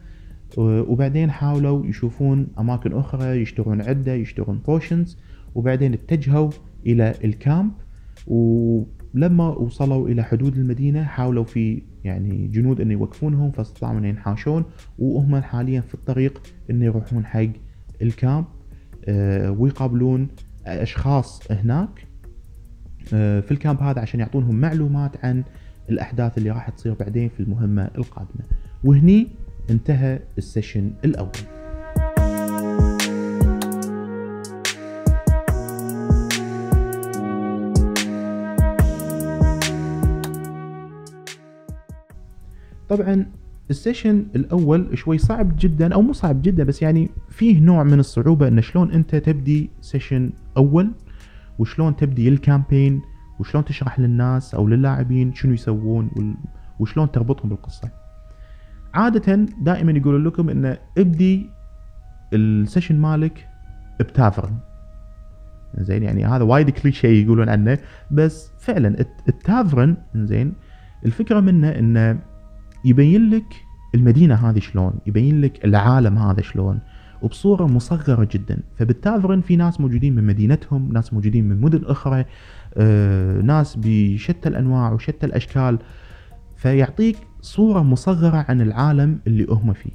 وبعدين 0.57 1.31
حاولوا 1.31 1.85
يشوفون 1.85 2.47
أماكن 2.59 2.93
أخرى 2.93 3.41
يشترون 3.41 3.81
عدة 3.81 4.13
يشترون 4.13 4.57
potions 4.67 5.17
وبعدين 5.55 5.93
اتجهوا 5.93 6.49
إلى 6.85 7.13
ال 7.23 7.31
camp. 7.31 7.71
ولما 8.27 9.49
وصلوا 9.49 10.07
إلى 10.09 10.23
حدود 10.23 10.57
المدينة 10.57 11.03
حاولوا 11.03 11.43
في 11.43 11.81
يعني 12.03 12.47
جنود 12.47 12.81
إنه 12.81 12.93
يوقفونهم 12.93 13.51
فاستطاعوا 13.51 13.97
ان 13.99 14.05
ينحاشون. 14.05 14.63
وهم 14.99 15.41
حاليا 15.41 15.81
في 15.81 15.93
الطريق 15.93 16.41
إنه 16.69 16.85
يروحون 16.85 17.25
حق 17.25 17.49
ال 18.01 18.10
camp 18.10 18.45
آه، 19.05 19.51
ويقابلون 19.51 20.27
أشخاص 20.65 21.51
هناك. 21.51 22.07
آه، 23.13 23.39
في 23.39 23.51
ال 23.51 23.57
camp 23.57 23.81
هذا 23.81 24.01
عشان 24.01 24.19
يعطونهم 24.19 24.55
معلومات 24.55 25.25
عن 25.25 25.43
الأحداث 25.89 26.37
اللي 26.37 26.49
راح 26.49 26.69
تصير 26.69 26.93
بعدين 26.93 27.29
في 27.29 27.39
المهمة 27.39 27.89
القادمة. 27.97 28.45
وهني 28.83 29.27
انتهى 29.69 30.19
ال 30.37 30.44
session 30.44 30.91
الأول. 31.05 31.29
طبعا 42.89 43.25
ال 43.69 43.76
session 43.76 44.25
الأول 44.35 44.97
شوي 44.97 45.17
صعب 45.17 45.55
جدا 45.59 45.93
أو 45.93 46.01
مو 46.01 46.13
صعب 46.13 46.41
جدا 46.41 46.63
بس 46.63 46.81
يعني 46.81 47.09
فيه 47.29 47.59
نوع 47.59 47.83
من 47.83 47.99
الصعوبة 47.99 48.47
انه 48.47 48.61
شلون 48.61 48.91
أنت 48.91 49.15
تبدي 49.15 49.69
session 49.81 50.31
أول 50.57 50.91
وشلون 51.59 51.95
تبدي 51.95 52.29
ال 52.29 52.37
campaign 52.37 53.01
وشلون 53.39 53.65
تشرح 53.65 53.99
للناس 53.99 54.55
أو 54.55 54.67
للاعبين 54.67 55.33
شنو 55.33 55.53
يسوون 55.53 56.35
وشلون 56.79 57.11
تربطهم 57.11 57.49
بالقصة. 57.49 58.02
عادة 58.93 59.35
دائما 59.61 59.91
يقولون 59.91 60.23
لكم 60.23 60.49
انه 60.49 60.77
ابدي 60.97 61.49
ال 62.33 62.42
session 62.42 62.99
مالك 62.99 63.47
ب 63.99 64.08
tavern 64.08 64.57
زين 65.77 66.03
يعني 66.03 66.25
هذا 66.25 66.43
وايد 66.43 66.69
كليشيه 66.69 67.23
يقولون 67.23 67.49
عنه 67.49 67.77
بس 68.11 68.51
فعلا 68.59 69.05
ال 69.27 69.37
tavern 69.37 69.97
زين 70.15 70.53
الفكرة 71.05 71.39
منه 71.39 71.69
انه 71.69 72.19
يبين 72.85 73.29
لك 73.29 73.53
المدينة 73.95 74.35
هذه 74.35 74.59
شلون 74.59 74.93
يبين 75.07 75.41
لك 75.41 75.65
العالم 75.65 76.17
هذا 76.17 76.41
شلون 76.41 76.79
وبصورة 77.21 77.67
مصغرة 77.67 78.27
جدا. 78.31 78.59
فبالتافرن 78.75 79.41
في 79.41 79.55
ناس 79.55 79.81
موجودين 79.81 80.15
من 80.15 80.23
مدينتهم 80.23 80.91
ناس 80.93 81.13
موجودين 81.13 81.49
من 81.49 81.61
مدن 81.61 81.85
أخرى 81.85 82.25
آه، 82.77 83.41
ناس 83.41 83.77
بشتى 83.81 84.49
الأنواع 84.49 84.91
وشتى 84.91 85.25
الأشكال. 85.25 85.79
فيعطيك 86.55 87.17
صورة 87.41 87.81
مصغرة 87.81 88.45
عن 88.49 88.61
العالم 88.61 89.19
اللي 89.27 89.45
هم 89.49 89.73
فيه. 89.73 89.91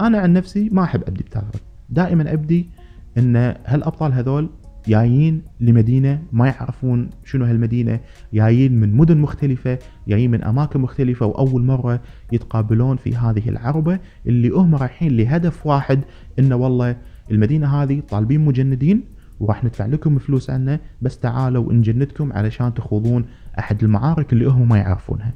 أنا 0.00 0.18
عن 0.18 0.32
نفسي 0.32 0.68
ما 0.72 0.82
أحب 0.82 1.02
أبدي 1.06 1.22
بتافرن 1.22 1.60
دائما 1.90 2.32
أبدي 2.32 2.70
أن 3.18 3.36
هالأبطال 3.66 4.12
هذول 4.12 4.50
جايين 4.88 5.42
لمدينة 5.60 6.22
ما 6.32 6.46
يعرفون 6.46 7.10
شنو 7.24 7.44
هالمدينة 7.44 8.00
جايين 8.34 8.80
من 8.80 8.94
مدن 8.96 9.18
مختلفة 9.18 9.78
جايين 10.08 10.30
من 10.30 10.44
أماكن 10.44 10.80
مختلفة 10.80 11.26
وأول 11.26 11.64
مرة 11.64 12.00
يتقابلون 12.32 12.96
في 12.96 13.16
هذه 13.16 13.48
العربة 13.48 13.98
اللي 14.26 14.48
هم 14.48 14.74
رايحين 14.74 15.16
لهدف 15.16 15.66
واحد 15.66 16.00
إنه 16.38 16.56
والله 16.56 16.96
المدينة 17.30 17.82
هذه 17.82 18.00
طالبين 18.00 18.44
مجندين 18.44 19.04
وراح 19.40 19.64
ندفع 19.64 19.86
لكم 19.86 20.18
فلوس 20.18 20.50
عنه 20.50 20.80
بس 21.02 21.18
تعالوا 21.18 21.72
نجندكم 21.72 22.32
علشان 22.32 22.74
تخوضون 22.74 23.24
أحد 23.58 23.84
المعارك 23.84 24.32
اللي 24.32 24.46
هم 24.46 24.68
ما 24.68 24.78
يعرفونها. 24.78 25.34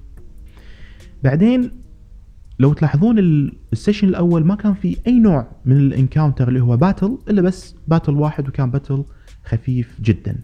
بعدين 1.22 1.70
لو 2.59 2.72
تلاحظون 2.72 3.18
ال 3.73 3.77
session 3.77 4.09
الأول 4.09 4.44
ما 4.44 4.54
كان 4.54 4.74
في 4.74 4.96
أي 5.06 5.18
نوع 5.18 5.46
من 5.64 5.76
ال 5.77 5.84
encounter 5.84 6.49
اللي 6.48 6.61
هو 6.61 6.76
battle 6.77 7.18
إلا 7.28 7.42
بس 7.42 7.76
battle 7.88 8.14
واحد 8.14 8.48
وكان 8.48 8.70
battle 8.70 9.05
خفيف 9.44 10.00
جدا. 10.00 10.37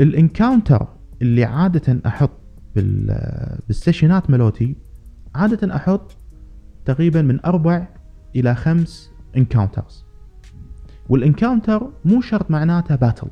ال 0.00 0.09
encounter 0.09 0.86
اللي 1.22 1.44
عادة 1.44 2.00
أحط 2.06 2.30
بال 3.68 3.80
sessionات 3.80 4.30
ملوتي 4.30 4.76
عادة 5.34 5.76
أحط 5.76 6.16
تقريبا 6.84 7.22
من 7.22 7.40
أربع 7.44 7.88
إلى 8.36 8.54
خمس 8.54 9.10
encounters. 9.36 10.04
وال 11.08 11.23
encounter 11.23 11.90
مو 12.04 12.20
شرط 12.20 12.50
معناته 12.50 12.94
battle. 12.94 13.28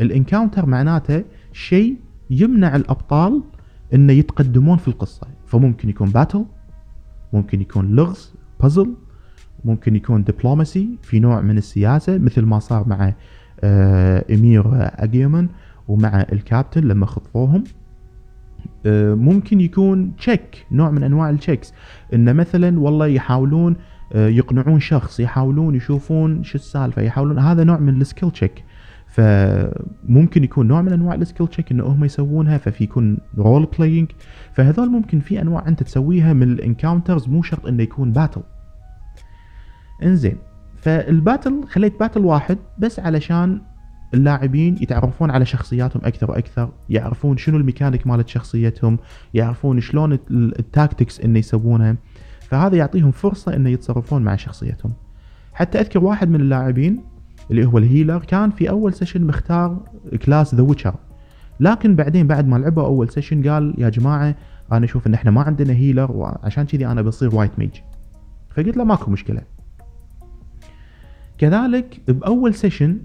ال 0.00 0.07
encounter 0.07 0.66
معناته 0.66 1.24
شيء 1.52 1.96
يمنع 2.30 2.76
الأبطال 2.76 3.42
انه 3.94 4.12
يتقدمون 4.12 4.76
في 4.76 4.88
القصة. 4.88 5.26
فممكن 5.46 5.88
يكون 5.88 6.10
battle 6.10 6.44
ممكن 7.32 7.60
يكون 7.60 7.96
لغز 7.96 8.34
بازل 8.60 8.94
ممكن 9.64 9.96
يكون 9.96 10.24
دبلوماسي 10.24 10.98
في 11.02 11.20
نوع 11.20 11.40
من 11.40 11.58
السياسة 11.58 12.18
مثل 12.18 12.42
ما 12.42 12.58
صار 12.58 12.88
مع 12.88 13.12
آه، 13.64 14.24
أمير 14.30 14.64
اجيومن 14.76 15.48
ومع 15.88 16.26
الكابتن 16.32 16.84
لما 16.84 17.06
خطفوهم. 17.06 17.64
آه، 18.86 19.14
ممكن 19.14 19.60
يكون 19.60 20.16
check 20.16 20.66
نوع 20.72 20.90
من 20.90 21.02
أنواع 21.02 21.30
ال 21.30 21.36
checks 21.36 21.74
انه 22.14 22.32
مثلا 22.32 22.80
والله 22.80 23.06
يحاولون 23.06 23.76
آه، 24.12 24.28
يقنعون 24.28 24.80
شخص 24.80 25.20
يحاولون 25.20 25.74
يشوفون 25.74 26.42
شو 26.42 26.54
السالفة 26.54 27.02
يحاولون 27.02 27.38
هذا 27.38 27.64
نوع 27.64 27.78
من 27.78 28.00
ال 28.00 28.05
skill 28.05 28.30
check 28.30 28.64
فممكن 29.12 30.44
يكون 30.44 30.68
نوع 30.68 30.82
من 30.82 30.92
أنواع 30.92 31.14
ال 31.14 31.20
skill 31.20 31.48
check 31.48 31.72
إنه 31.72 31.84
هم 31.84 32.04
يسوونها 32.04 32.58
ففي 32.58 32.84
يكون 32.84 33.18
role 33.38 33.68
playing 33.78 34.10
فهذول 34.52 34.90
ممكن 34.90 35.20
في 35.20 35.42
أنواع 35.42 35.68
أنت 35.68 35.82
تسويها 35.82 36.32
من 36.32 36.42
ال 36.42 36.50
encounters 36.50 37.28
مو 37.28 37.42
شرط 37.42 37.66
إنه 37.66 37.82
يكون 37.82 38.12
battle 38.12 38.42
إنزين 40.02 40.36
فال 40.76 40.98
battle 40.98 41.64
خليت 41.68 42.00
battle 42.00 42.24
واحد 42.24 42.58
بس 42.78 43.00
علشان 43.00 43.60
اللاعبين 44.14 44.76
يتعرفون 44.80 45.30
على 45.30 45.46
شخصياتهم 45.46 46.04
أكثر 46.04 46.30
وأكثر 46.30 46.70
يعرفون 46.90 47.36
شنو 47.36 47.56
الميكانيك 47.56 48.06
مالت 48.06 48.28
شخصيتهم 48.28 48.98
يعرفون 49.34 49.80
شلون 49.80 50.18
ال 50.30 50.41
tactics 50.41 51.20
إنه 51.20 51.38
يسوونها. 51.38 51.96
فهذا 52.40 52.76
يعطيهم 52.76 53.10
فرصة 53.10 53.56
إنه 53.56 53.70
يتصرفون 53.70 54.22
مع 54.22 54.36
شخصيتهم. 54.36 54.92
حتى 55.52 55.80
أذكر 55.80 56.04
واحد 56.04 56.28
من 56.28 56.40
اللاعبين 56.40 57.11
اللي 57.50 57.64
هو 57.66 57.78
ال 57.78 57.84
healer 57.84 58.18
كان 58.18 58.50
في 58.50 58.70
أول 58.70 58.94
session 58.94 59.26
مختار 59.26 59.80
class 60.24 60.54
the 60.54 60.62
witcher 60.62 60.94
لكن 61.60 61.96
بعدين 61.96 62.26
بعد 62.26 62.48
ما 62.48 62.56
لعبوا 62.56 62.82
أول 62.84 63.08
session 63.08 63.48
قال 63.48 63.74
يا 63.78 63.88
جماعة 63.88 64.34
أنا 64.72 64.84
أشوف 64.84 65.06
إن 65.06 65.14
إحنا 65.14 65.30
ما 65.30 65.42
عندنا 65.42 65.72
healer 65.72 66.12
وعشان 66.12 66.64
كذي 66.66 66.86
أنا 66.86 67.02
بصير 67.02 67.34
white 67.34 67.58
mage 67.58 67.70
فقلت 68.50 68.76
له 68.76 68.84
ماكو 68.84 69.10
مشكلة. 69.10 69.42
كذلك 71.38 72.00
بأول 72.08 72.54
session 72.54 72.98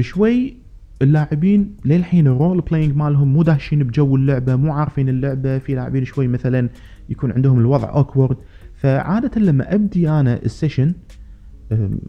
شوي 0.00 0.56
اللاعبين 1.02 1.76
للحين 1.84 2.26
ال 2.26 2.33
role 2.33 2.60
playing 2.60 2.96
مالهم 2.96 3.32
مو 3.32 3.42
داشين 3.42 3.82
بجو 3.82 4.16
اللعبة 4.16 4.56
مو 4.56 4.72
عارفين 4.72 5.08
اللعبة. 5.08 5.58
في 5.58 5.74
لاعبين 5.74 6.04
شوي 6.04 6.28
مثلا 6.28 6.68
يكون 7.08 7.32
عندهم 7.32 7.58
الوضع 7.58 7.90
awkward 7.92 8.36
فعادة 8.74 9.40
لما 9.40 9.74
أبدي 9.74 10.10
أنا 10.10 10.42
ال 10.42 10.48
session 10.48 10.94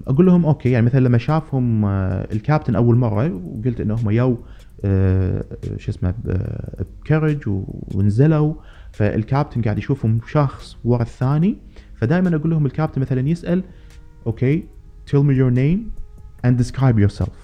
أقول 0.07 0.25
لهم 0.25 0.45
okay 0.45 0.71
يعني 0.71 0.85
مثلا 0.85 0.99
لما 0.99 1.17
شافهم 1.17 1.85
آه، 1.85 2.27
الكابتن 2.31 2.75
أول 2.75 2.95
مرة 2.95 3.33
وقلت 3.33 3.81
انهم 3.81 4.09
يو 4.09 4.37
آه، 4.85 5.43
شو 5.77 5.91
اسمه 5.91 6.13
بكرج 6.83 7.43
ونزلوا 7.95 8.53
فالكابتن 8.91 9.61
قاعد 9.61 9.77
يشوفهم 9.77 10.19
شخص 10.27 10.77
ورا 10.83 11.01
الثاني 11.01 11.57
فدائما 11.95 12.35
أقول 12.35 12.49
لهم 12.49 12.65
الكابتن 12.65 13.01
مثلا 13.01 13.29
يسأل 13.29 13.63
okay 14.27 14.63
tell 15.11 15.23
me 15.23 15.33
your 15.33 15.51
name 15.51 15.93
and 16.43 16.57
describe 16.57 16.99
yourself. 16.99 17.35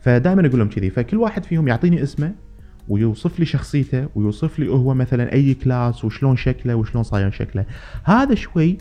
فدائما 0.00 0.46
أقول 0.46 0.58
لهم 0.58 0.68
كذي 0.68 0.90
فكل 0.90 1.16
واحد 1.16 1.44
فيهم 1.44 1.68
يعطيني 1.68 2.02
اسمه 2.02 2.34
ويوصف 2.88 3.38
لي 3.38 3.44
شخصيته 3.46 4.08
ويوصف 4.14 4.58
لي 4.58 4.68
هو 4.68 4.94
مثلا 4.94 5.32
أي 5.32 5.54
class 5.54 6.04
وشلون 6.04 6.36
شكله 6.36 6.74
وشلون 6.74 7.04
صاير 7.04 7.30
شكله. 7.30 7.66
هذا 8.04 8.34
شوي 8.34 8.78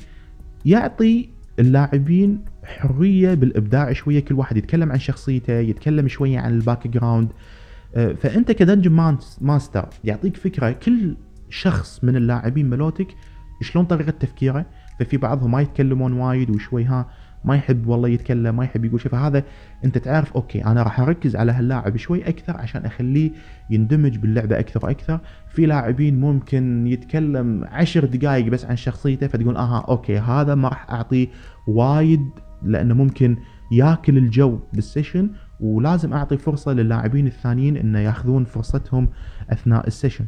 يعطي 0.65 1.34
اللاعبين 1.59 2.45
حرية 2.63 3.33
بالإبداع 3.33 3.93
شوية 3.93 4.19
كل 4.19 4.35
واحد 4.35 4.57
يتكلم 4.57 4.91
عن 4.91 4.99
شخصيته 4.99 5.53
يتكلم 5.53 6.07
شوية 6.07 6.39
عن 6.39 6.53
ال 6.53 6.87
background 6.87 7.29
آه، 7.95 8.13
فأنت 8.13 8.51
ك 8.51 8.60
dungeon 8.60 9.17
master 9.41 9.89
يعطيك 10.03 10.37
فكرة 10.37 10.71
كل 10.71 11.15
شخص 11.49 12.03
من 12.03 12.15
اللاعبين 12.15 12.69
ملوتك 12.69 13.07
شلون 13.61 13.85
طريقة 13.85 14.11
تفكيره؟ 14.11 14.65
ففي 14.99 15.17
بعضهم 15.17 15.51
ما 15.51 15.61
يتكلمون 15.61 16.13
وايد 16.13 16.49
وشوي 16.49 16.83
ها 16.83 17.09
ما 17.45 17.55
يحب 17.55 17.87
والله 17.87 18.09
يتكلم 18.09 18.55
ما 18.55 18.63
يحب 18.63 18.85
يقول 18.85 19.01
شيء. 19.01 19.11
فهذا 19.11 19.43
أنت 19.85 19.97
تعرف 19.97 20.33
okay 20.33 20.65
أنا 20.65 20.83
راح 20.83 20.99
أركز 20.99 21.35
على 21.35 21.51
هاللاعب 21.51 21.97
شوي 21.97 22.29
أكثر 22.29 22.57
عشان 22.57 22.85
أخليه 22.85 23.31
يندمج 23.69 24.17
باللعبة 24.17 24.59
أكثر 24.59 24.85
وأكثر. 24.85 25.19
في 25.49 25.65
لاعبين 25.65 26.19
ممكن 26.19 26.87
يتكلم 26.87 27.65
عشر 27.65 28.05
دقائق 28.05 28.45
بس 28.47 28.65
عن 28.65 28.75
شخصيته 28.75 29.27
فتقول 29.27 29.57
آها 29.57 29.85
okay 29.89 30.17
هذا 30.17 30.55
ما 30.55 30.69
راح 30.69 30.89
اعطيه 30.91 31.27
وايد 31.67 32.29
لأنه 32.63 32.93
ممكن 32.93 33.37
ياكل 33.71 34.17
الجو 34.17 34.59
بال 34.73 34.86
session 34.86 35.29
ولازم 35.59 36.13
أعطي 36.13 36.37
فرصة 36.37 36.73
للاعبين 36.73 37.27
الثانيين 37.27 37.77
إنه 37.77 37.99
ياخذون 37.99 38.45
فرصتهم 38.45 39.09
أثناء 39.49 39.87
ال 39.87 39.92
session. 39.92 40.25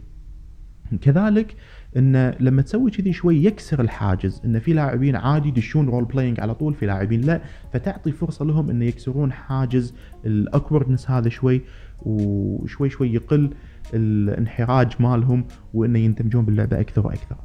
كذلك 1.01 1.55
انه 1.95 2.35
لما 2.39 2.61
تسوي 2.61 2.91
كذي 2.91 3.13
شوي 3.13 3.43
يكسر 3.43 3.81
الحاجز 3.81 4.41
إن 4.45 4.59
في 4.59 4.73
لاعبين 4.73 5.15
عادي 5.15 5.47
يدشون 5.47 5.89
role 5.89 6.05
playing 6.05 6.39
على 6.39 6.55
طول 6.55 6.73
في 6.73 6.85
لاعبين 6.85 7.21
لا 7.21 7.41
فتعطي 7.73 8.11
فرصة 8.11 8.45
لهم 8.45 8.69
انه 8.69 8.85
يكسرون 8.85 9.31
حاجز 9.31 9.93
ال 10.25 10.32
awkwardness 10.32 11.11
هذا 11.11 11.29
شوي 11.29 11.61
وشوي 12.01 12.89
شوي 12.89 13.13
يقل 13.13 13.53
الانحراج 13.93 14.93
مالهم 14.99 15.45
وانه 15.73 15.99
يندمجون 15.99 16.45
باللعبة 16.45 16.79
أكثر 16.79 17.07
وأكثر. 17.07 17.35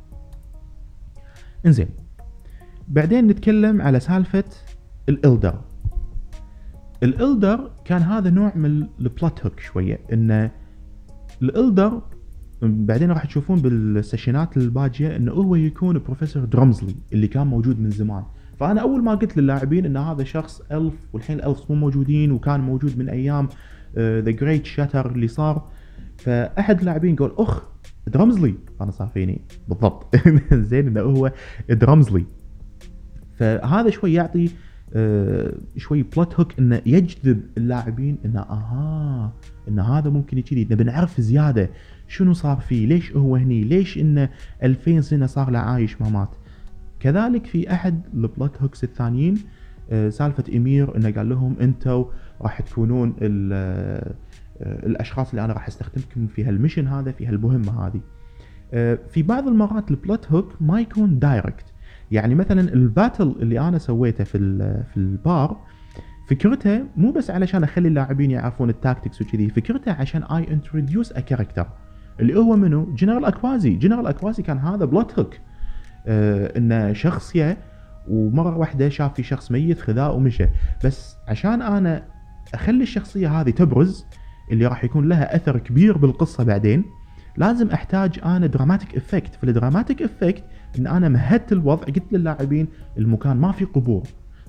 إنزين 1.67 1.89
بعدين 2.89 3.27
نتكلم 3.27 3.83
على 3.83 4.01
سالفة 4.01 4.45
ال 5.09 5.16
elder. 5.16 5.61
ال 7.03 7.14
elder 7.14 7.71
كان 7.85 8.03
هذا 8.03 8.31
نوع 8.31 8.53
من 8.57 8.87
ال 9.01 9.10
plot 9.10 9.47
hook 9.47 9.61
شوية 9.61 10.01
انه 10.13 10.51
ال 11.43 11.53
elder 11.53 12.03
بعدين 12.63 13.11
راح 13.11 13.25
تشوفون 13.25 13.61
بال 13.61 13.80
sessionات 13.80 14.57
الباجية 14.57 15.17
إنه 15.17 15.33
هو 15.33 15.55
يكون 15.55 15.99
بروفيسور 15.99 16.45
درمزلي 16.45 16.95
اللي 17.13 17.27
كان 17.27 17.47
موجود 17.47 17.81
من 17.81 17.91
زمان. 17.91 18.23
فأنا 18.61 18.81
أول 18.81 19.03
ما 19.05 19.15
قلت 19.15 19.37
للاعبين 19.37 19.87
إن 19.87 19.97
هذا 19.97 20.25
شخص 20.25 20.63
elf 20.73 20.95
والحين 21.13 21.39
ال 21.39 21.47
elf 21.47 21.71
مو 21.71 21.77
موجودين 21.77 22.33
وكان 22.33 22.61
موجود 22.61 22.99
من 22.99 23.09
أيام 23.09 23.49
the 23.99 24.31
great 24.31 24.67
shatter 24.67 25.11
اللي 25.11 25.29
صار. 25.29 25.69
فأحد 26.19 26.79
اللاعبين 26.79 27.17
قال 27.17 27.41
أخ 27.41 27.69
درمزلي. 28.07 28.55
أنا 28.81 28.91
صار 28.91 29.09
فيني 29.09 29.41
بالضبط. 29.69 30.17
زين 30.71 30.87
إنه 30.87 31.01
هو 31.01 31.33
درمزلي. 31.71 32.25
فهذا 33.39 33.91
شوي 33.91 34.13
يعطي 34.13 34.51
آه 34.95 35.55
شوي 35.77 36.03
plot 36.03 36.41
hook 36.41 36.59
إنه 36.59 36.83
يجذب 36.87 37.41
اللاعبين 37.57 38.19
إنه 38.25 38.41
أها 38.41 39.33
إن 39.69 39.79
هذا 39.79 40.11
ممكن 40.11 40.41
كذي 40.41 40.69
نبي 40.71 40.85
نعرف 40.85 41.21
زيادة 41.21 41.71
شنو 42.13 42.33
صار 42.33 42.57
فيه؟ 42.57 42.87
ليش 42.87 43.13
هو 43.13 43.37
هني؟ 43.37 43.65
ليش 43.65 43.99
انه 43.99 44.29
2000 44.63 45.01
سنة 45.01 45.27
صار 45.27 45.51
له 45.51 45.59
عايش 45.59 46.01
ما 46.01 46.09
مات؟ 46.09 46.29
كذلك 47.01 47.47
في 47.47 47.73
أحد 47.73 48.03
ال 48.15 48.24
plot 48.24 48.63
hooks 48.63 48.85
الثانيين 48.85 49.39
آه، 49.91 50.09
سالفة 50.09 50.45
امير 50.57 50.97
إنه 50.97 51.11
قال 51.11 51.29
لهم 51.29 51.57
أنتم 51.61 52.05
راح 52.41 52.61
تكونون 52.61 53.15
آه، 53.23 54.15
الأشخاص 54.63 55.31
اللي 55.31 55.45
أنا 55.45 55.53
راح 55.53 55.69
أستخدمكم 55.69 56.27
في 56.27 56.45
هال 56.45 56.54
mission 56.54 56.87
هذا 56.87 57.13
في 57.13 57.27
هالمهمة 57.27 57.87
هذه. 57.87 58.01
آه، 58.73 58.99
في 59.11 59.23
بعض 59.23 59.49
المرات 59.49 59.91
ال 59.91 59.99
plot 59.99 60.33
hook 60.33 60.57
ما 60.61 60.81
يكون 60.81 61.19
direct 61.19 61.65
يعني 62.11 62.35
مثلا 62.35 62.61
ال 62.61 62.71
battle 62.71 63.35
اللي 63.41 63.61
أنا 63.61 63.79
سويته 63.79 64.25
في 64.25 64.39
في 64.93 64.97
البار 64.97 65.57
فكرتها 66.29 66.85
مو 66.97 67.13
بس 67.13 67.31
علشان 67.31 67.65
أخلي 67.65 67.89
اللاعبين 67.89 68.31
يعرفون 68.31 68.71
ال 68.71 68.77
tactics 68.77 69.23
وكذي 69.23 69.51
فكرتها 69.51 69.95
عشان 69.95 70.23
I 70.23 70.53
introduce 70.53 71.13
a 71.13 71.21
character 71.21 71.67
اللي 72.21 72.39
هو 72.39 72.57
منو؟ 72.57 72.95
جنرال 72.95 73.25
أكوازي، 73.25 73.71
جنرال 73.71 74.07
أكوازي 74.07 74.43
كان 74.43 74.59
هذا 74.59 74.85
plot 74.85 75.19
hook. 75.19 75.35
آه 76.07 76.59
إنه 76.59 76.93
شخصية 76.93 77.59
ومرة 78.09 78.57
واحدة 78.57 78.89
شاف 78.89 79.15
في 79.15 79.23
شخص 79.23 79.51
ميت 79.51 79.81
خذاه 79.81 80.13
ومشى، 80.13 80.47
بس 80.85 81.17
عشان 81.29 81.63
أنا 81.63 82.05
أخلي 82.55 82.83
الشخصية 82.83 83.41
هذه 83.41 83.51
تبرز 83.51 84.07
اللي 84.51 84.67
راح 84.67 84.85
يكون 84.85 85.09
لها 85.09 85.37
أثر 85.37 85.59
كبير 85.59 85.99
بالقصة 85.99 86.45
بعدين 86.45 86.85
لازم 87.37 87.71
أحتاج 87.71 88.21
أنا 88.25 88.47
dramatic 88.47 88.97
effect، 88.97 89.35
فال 89.35 89.48
dramatic 89.48 90.03
effect 90.03 90.45
إن 90.79 90.87
أنا 90.87 91.09
مهدت 91.09 91.53
الوضع 91.53 91.85
قلت 91.85 92.13
للاعبين 92.13 92.69
المكان 92.99 93.37
ما 93.37 93.53
في 93.53 93.65
قبور. 93.65 94.03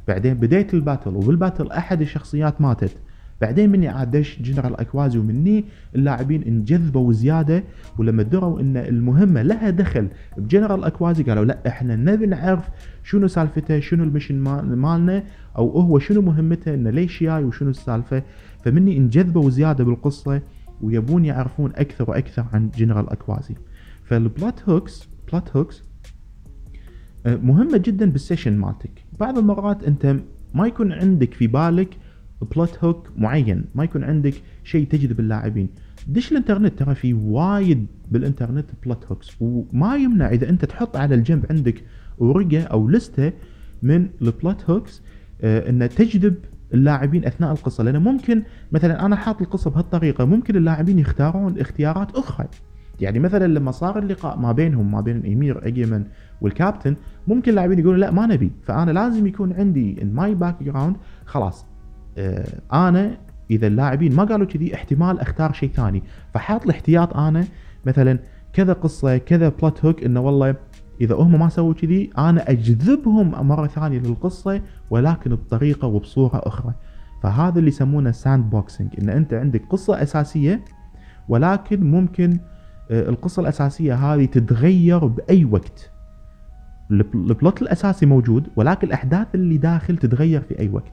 بعدين 0.07 0.33
بديت 0.33 0.73
ال 0.73 0.79
battle 0.79 1.15
وبال 1.15 1.34
battle 1.34 1.71
أحد 1.71 2.01
الشخصيات 2.01 2.61
ماتت. 2.61 2.97
بعدين 3.41 3.69
مني 3.69 3.87
عاد 3.87 4.11
دش 4.11 4.41
جنرال 4.41 4.79
أكوازي 4.79 5.19
ومني 5.19 5.65
اللاعبين 5.95 6.43
انجذبوا 6.43 7.13
زيادة 7.13 7.63
ولما 7.97 8.23
دروا 8.23 8.59
إن 8.59 8.77
المهمة 8.77 9.41
لها 9.41 9.69
دخل 9.69 10.07
بجنرال 10.37 10.83
أكوازي 10.83 11.23
قالوا 11.23 11.45
لا 11.45 11.67
إحنا 11.67 11.95
نبي 11.95 12.25
نعرف 12.25 12.69
شنو 13.03 13.27
سالفته 13.27 13.79
شنو 13.79 14.03
ال 14.03 14.07
mission 14.07 14.35
مالنا 14.75 15.23
أو 15.57 15.79
هو 15.79 15.99
شنو 15.99 16.21
مهمته 16.21 16.73
انه 16.73 16.89
ليش 16.89 17.23
جاي 17.23 17.43
وشنو 17.43 17.69
السالفة. 17.69 18.23
فمني 18.63 18.97
انجذبوا 18.97 19.49
زيادة 19.49 19.83
بالقصة 19.83 20.41
ويبون 20.81 21.25
يعرفون 21.25 21.71
أكثر 21.75 22.09
وأكثر 22.09 22.45
عن 22.53 22.69
جنرال 22.69 23.09
أكوازي. 23.09 23.55
فال 24.03 24.25
plot 24.25 24.69
hooks 24.69 25.09
plot 25.31 25.57
hooks 25.57 25.83
مهمة 27.25 27.77
جدا 27.77 28.09
بال 28.09 28.20
session 28.20 28.57
مالتك. 28.57 29.05
بعض 29.19 29.37
المرات 29.37 29.83
أنت 29.83 30.15
ما 30.53 30.67
يكون 30.67 30.91
عندك 30.91 31.33
في 31.33 31.47
بالك 31.47 31.97
plot 32.43 32.83
hook 32.83 33.09
معين. 33.17 33.65
ما 33.75 33.83
يكون 33.83 34.03
عندك 34.03 34.33
شيء 34.63 34.87
تجذب 34.87 35.19
اللاعبين. 35.19 35.69
دش 36.07 36.31
الإنترنت. 36.31 36.79
ترى 36.79 36.95
في 36.95 37.13
وايد 37.13 37.85
بالإنترنت 38.11 38.65
plot 38.83 39.05
hook 39.05 39.26
س 39.26 39.31
وما 39.39 39.95
يمنع 39.95 40.29
إذا 40.29 40.49
أنت 40.49 40.65
تحط 40.65 40.97
على 40.97 41.15
الجنب 41.15 41.45
عندك 41.49 41.83
ورقة 42.17 42.63
أو 42.63 42.89
لستة 42.89 43.31
من 43.83 44.09
ال 44.21 44.31
plot 44.31 44.69
hooks 44.69 45.01
آه 45.41 45.87
تجذب 45.87 46.35
اللاعبين 46.73 47.25
أثناء 47.25 47.51
القصة. 47.51 47.83
لأن 47.83 47.97
ممكن 47.97 48.43
مثلا 48.71 49.05
أنا 49.05 49.15
حاط 49.15 49.41
القصة 49.41 49.69
بهالطريقة. 49.69 50.25
ممكن 50.25 50.55
اللاعبين 50.55 50.99
يختارون 50.99 51.59
اختيارات 51.59 52.15
أخرى. 52.15 52.47
يعني 53.01 53.19
مثلا 53.19 53.47
لما 53.47 53.71
صار 53.71 53.99
اللقاء 53.99 54.39
ما 54.39 54.51
بينهم 54.51 54.91
ما 54.91 55.01
بين 55.01 55.17
الأمير 55.17 55.67
اجيمن 55.67 56.03
والكابتن 56.41 56.95
ممكن 57.27 57.49
اللاعبين 57.49 57.79
يقولون 57.79 57.99
لا 57.99 58.11
ما 58.11 58.25
نبي. 58.25 58.51
فأنا 58.63 58.91
لازم 58.91 59.27
يكون 59.27 59.53
عندي 59.53 60.01
in 60.01 60.13
my 60.13 60.35
background 60.35 60.95
خلاص 61.25 61.65
آنا 62.73 63.17
إذا 63.51 63.67
اللاعبين 63.67 64.15
ما 64.15 64.23
قالوا 64.23 64.47
كذي 64.47 64.75
احتمال 64.75 65.19
أختار 65.19 65.53
شيء 65.53 65.69
ثاني. 65.69 66.03
فحاط 66.33 66.63
الاحتياط 66.63 67.17
آنا 67.17 67.45
مثلا 67.85 68.19
كذا 68.53 68.73
قصة 68.73 69.17
كذا 69.17 69.49
plot 69.49 69.85
hook 69.85 70.03
إنه 70.03 70.19
والله 70.19 70.55
إذا 71.01 71.15
هم 71.15 71.39
ما 71.39 71.49
سووا 71.49 71.73
كذي 71.73 72.09
آنا 72.17 72.49
أجذبهم 72.49 73.47
مرة 73.47 73.67
ثانية 73.67 73.99
للقصة 73.99 74.61
ولكن 74.89 75.35
بطريقة 75.35 75.87
وبصورة 75.87 76.41
أخرى. 76.45 76.73
فهذا 77.23 77.59
اللي 77.59 77.67
يسمونه 77.67 78.11
sandboxing 78.11 78.89
إن 79.01 79.09
أنت 79.09 79.33
عندك 79.33 79.61
قصة 79.69 80.01
أساسية 80.01 80.65
ولكن 81.29 81.91
ممكن 81.91 82.39
آه، 82.91 83.09
القصة 83.09 83.41
الأساسية 83.41 83.95
هذه 83.95 84.25
تتغير 84.25 85.05
بأي 85.05 85.45
وقت. 85.45 85.91
ال 86.91 87.05
plot 87.05 87.61
الأساسي 87.61 88.05
موجود 88.05 88.47
ولكن 88.55 88.87
الأحداث 88.87 89.27
اللي 89.35 89.57
داخل 89.57 89.97
تتغير 89.97 90.41
في 90.41 90.59
أي 90.59 90.69
وقت. 90.69 90.91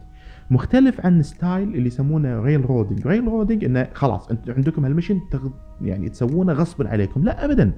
مختلف 0.51 1.07
عن 1.07 1.23
style 1.23 1.75
اللي 1.75 1.87
يسمونه 1.87 2.41
railroading 2.41 3.07
railroading 3.07 3.65
إنه 3.65 3.89
خلاص 3.95 4.31
أنتم 4.31 4.53
عندكم 4.53 4.85
هال 4.85 4.93
mission 4.93 5.21
يعني 5.83 6.09
تسوونه 6.09 6.53
غصبا 6.53 6.89
عليكم. 6.89 7.25
لا 7.25 7.45
ابدا. 7.45 7.73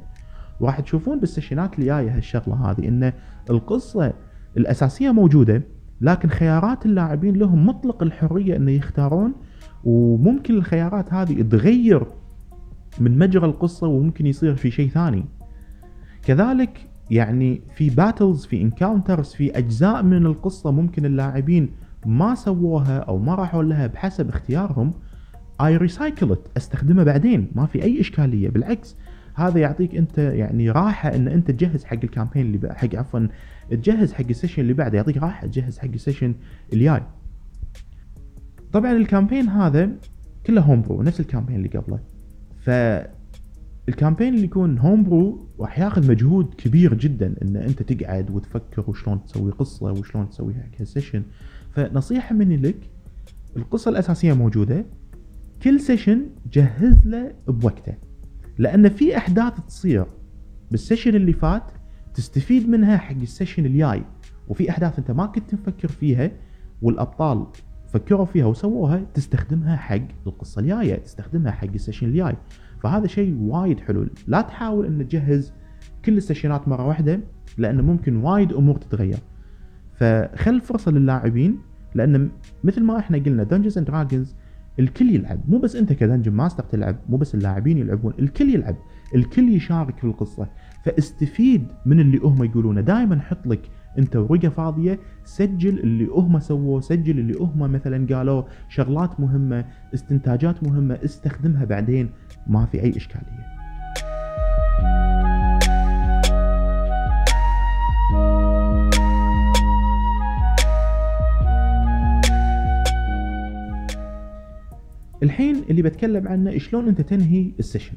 وراح 0.60 0.80
تشوفون 0.80 1.20
بال 1.20 1.31
session 1.31 1.69
ات 1.69 1.74
اللي 1.74 1.86
جاية 1.86 2.16
هالشغلة 2.16 2.70
هذه 2.70 2.88
إن 2.88 3.12
القصة 3.50 4.12
الأساسية 4.56 5.10
موجودة 5.10 5.62
لكن 6.00 6.28
خيارات 6.28 6.86
اللاعبين 6.86 7.36
لهم 7.36 7.66
مطلق 7.66 8.02
الحرية 8.02 8.56
إنه 8.56 8.70
يختارون 8.70 9.32
وممكن 9.84 10.54
الخيارات 10.54 11.14
هذه 11.14 11.42
تغير 11.42 12.06
من 13.00 13.18
مجرى 13.18 13.46
القصة 13.46 13.86
وممكن 13.86 14.26
يصير 14.26 14.54
في 14.54 14.70
شيء 14.70 14.88
ثاني. 14.88 15.24
كذلك 16.22 16.88
يعني 17.10 17.60
في 17.74 17.90
battles 17.90 18.46
في 18.46 18.62
encounters 18.62 19.32
في 19.32 19.58
أجزاء 19.58 20.02
من 20.02 20.26
القصة 20.26 20.70
ممكن 20.70 21.06
اللاعبين 21.06 21.70
ما 22.07 22.34
سووها 22.34 22.98
أو 22.98 23.18
ما 23.18 23.34
راحوا 23.34 23.62
لها 23.62 23.86
بحسب 23.86 24.28
اختيارهم 24.28 24.92
اي 25.61 25.76
recycle 25.76 26.36
أستخدمه 26.57 27.05
بعدين 27.05 27.50
ما 27.55 27.66
في 27.66 27.82
أي 27.82 28.00
إشكالية. 28.00 28.48
بالعكس 28.48 28.96
هذا 29.34 29.59
يعطيك 29.59 29.96
أنت 29.96 30.18
يعني 30.18 30.70
راحة 30.70 31.14
إن 31.14 31.28
أنت 31.28 31.50
تجهز 31.50 31.84
حق 31.84 31.98
ال 32.04 32.10
campaign 32.10 32.54
اللي 32.55 32.74
حق 32.74 32.94
عفوا 32.94 33.28
تجهز 33.70 34.12
حق 34.12 34.24
ال 34.30 34.34
session 34.34 34.62
اللي 34.62 34.72
بعده 34.72 34.96
يعطيك 34.96 35.16
راحة 35.16 35.46
تجهز 35.46 35.78
حق 35.78 35.88
ال 35.94 35.99
session 35.99 36.34
الجاي. 36.72 37.03
طبعا 38.72 38.92
ال 38.92 38.99
campaign 38.99 39.48
هذا 39.48 39.90
كله 40.46 40.61
homebrew 40.60 41.02
نفس 41.03 41.20
ال 41.20 41.24
campaign 41.24 41.56
اللي 41.57 41.68
قبله. 41.68 41.98
ف 42.61 42.70
ال 43.88 43.94
campaign 43.94 44.34
اللي 44.34 44.44
يكون 44.44 44.78
homebrew 44.78 45.48
راح 45.61 45.78
ياخذ 45.78 46.11
مجهود 46.11 46.55
كبير 46.55 46.94
جدا 46.94 47.34
إن 47.42 47.57
أنت 47.57 47.82
تقعد 47.82 48.30
وتفكر 48.30 48.84
وشلون 48.90 49.24
تسوي 49.24 49.50
قصة 49.50 49.92
وشلون 49.92 50.28
تسويها 50.28 50.66
ك 50.78 50.84
session 50.84 51.22
فنصيحة 51.72 52.34
مني 52.34 52.56
لك 52.56 52.90
القصة 53.56 53.88
الأساسية 53.88 54.32
موجودة. 54.32 54.84
كل 55.62 55.80
session 55.80 56.26
جهز 56.52 57.06
له 57.06 57.34
بوقته 57.48 57.94
لأن 58.58 58.88
في 58.88 59.16
أحداث 59.16 59.52
تصير 59.68 60.06
بال 60.70 60.80
session 60.80 61.14
اللي 61.14 61.32
فات 61.32 61.62
تستفيد 62.14 62.68
منها 62.68 62.96
حق 62.96 63.16
ال 63.16 63.23
session 63.23 63.66
الجاي 63.66 64.02
وفي 64.48 64.70
أحداث 64.70 64.98
أنت 64.98 65.10
ما 65.10 65.26
كنت 65.26 65.54
مفكر 65.54 65.88
فيها 65.88 66.30
والأبطال 66.82 67.46
فكروا 67.88 68.24
فيها 68.26 68.46
وسووها 68.46 69.02
تستخدمها 69.14 69.76
حق 69.76 70.00
القصة 70.26 70.60
الجاية 70.60 70.94
تستخدمها 70.96 71.52
حق 71.52 71.68
ال 71.74 71.78
session 71.78 72.06
الجاي. 72.06 72.36
فهذا 72.82 73.06
شيء 73.06 73.36
وايد 73.40 73.80
حلو. 73.80 74.06
لا 74.26 74.40
تحاول 74.40 74.86
ان 74.86 75.08
تجهز 75.08 75.52
كل 76.04 76.16
ال 76.16 76.22
session 76.22 76.63
ات 76.63 76.68
مرة 76.68 76.86
واحدة 76.86 77.20
لأنه 77.58 77.82
ممكن 77.82 78.16
وايد 78.16 78.52
أمور 78.52 78.76
تتغير. 78.76 79.18
فخل 80.03 80.61
فرصه 80.61 80.90
للاعبين 80.90 81.59
لأن 81.94 82.30
مثل 82.64 82.82
ما 82.82 82.98
إحنا 82.98 83.18
قلنا 83.18 83.42
Dungeons 83.42 83.78
and 83.78 83.86
Dragons 83.86 84.34
الكل 84.80 85.14
يلعب 85.14 85.40
مو 85.48 85.59
بس 85.59 85.76
أنت 85.76 85.92
ك 85.92 85.97
dungeon 85.97 86.32
master 86.32 86.64
تلعب 86.64 86.96
مو 87.09 87.16
بس 87.16 87.34
اللاعبين 87.34 87.78
يلعبون 87.78 88.12
الكل 88.18 88.55
يلعب 88.55 88.76
الكل 89.14 89.48
يشارك 89.48 89.98
في 89.98 90.05
القصة. 90.05 90.48
فاستفيد 90.84 91.66
من 91.86 92.00
اللي 92.00 92.18
هم 92.18 92.44
يقولونه 92.44 92.80
دائما 92.80 93.20
حط 93.20 93.46
لك 93.46 93.61
أنت 93.98 94.16
ورقة 94.16 94.48
فاضية 94.48 94.98
سجل 95.24 95.78
اللي 95.78 96.07
هم 96.07 96.38
سووه 96.38 96.80
سجل 96.80 97.18
اللي 97.18 97.34
هم 97.40 97.59
مثلا 97.72 98.16
قالوا 98.16 98.42
شغلات 98.68 99.20
مهمة 99.20 99.64
استنتاجات 99.94 100.64
مهمة 100.64 100.98
استخدمها 101.05 101.64
بعدين 101.64 102.11
ما 102.46 102.66
في 102.66 102.82
أي 102.82 102.96
إشكالية. 102.96 103.51
الحين 115.22 115.56
اللي 115.70 115.82
بتكلم 115.82 116.28
عنه 116.28 116.58
شلون 116.58 116.88
انت 116.88 117.00
تنهي 117.00 117.52
ال 117.58 117.62
session. 117.62 117.94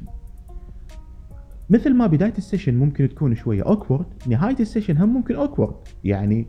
مثل 1.70 1.94
ما 1.94 2.06
بداية 2.06 2.34
ال 2.38 2.43
session 2.43 2.74
ممكن 2.74 3.08
تكون 3.08 3.34
شوية 3.34 3.62
awkward 3.62 4.06
نهاية 4.26 4.56
ال 4.60 4.64
session 4.64 4.96
هم 4.96 5.14
ممكن 5.14 5.34
awkward 5.34 5.74
يعني 6.04 6.46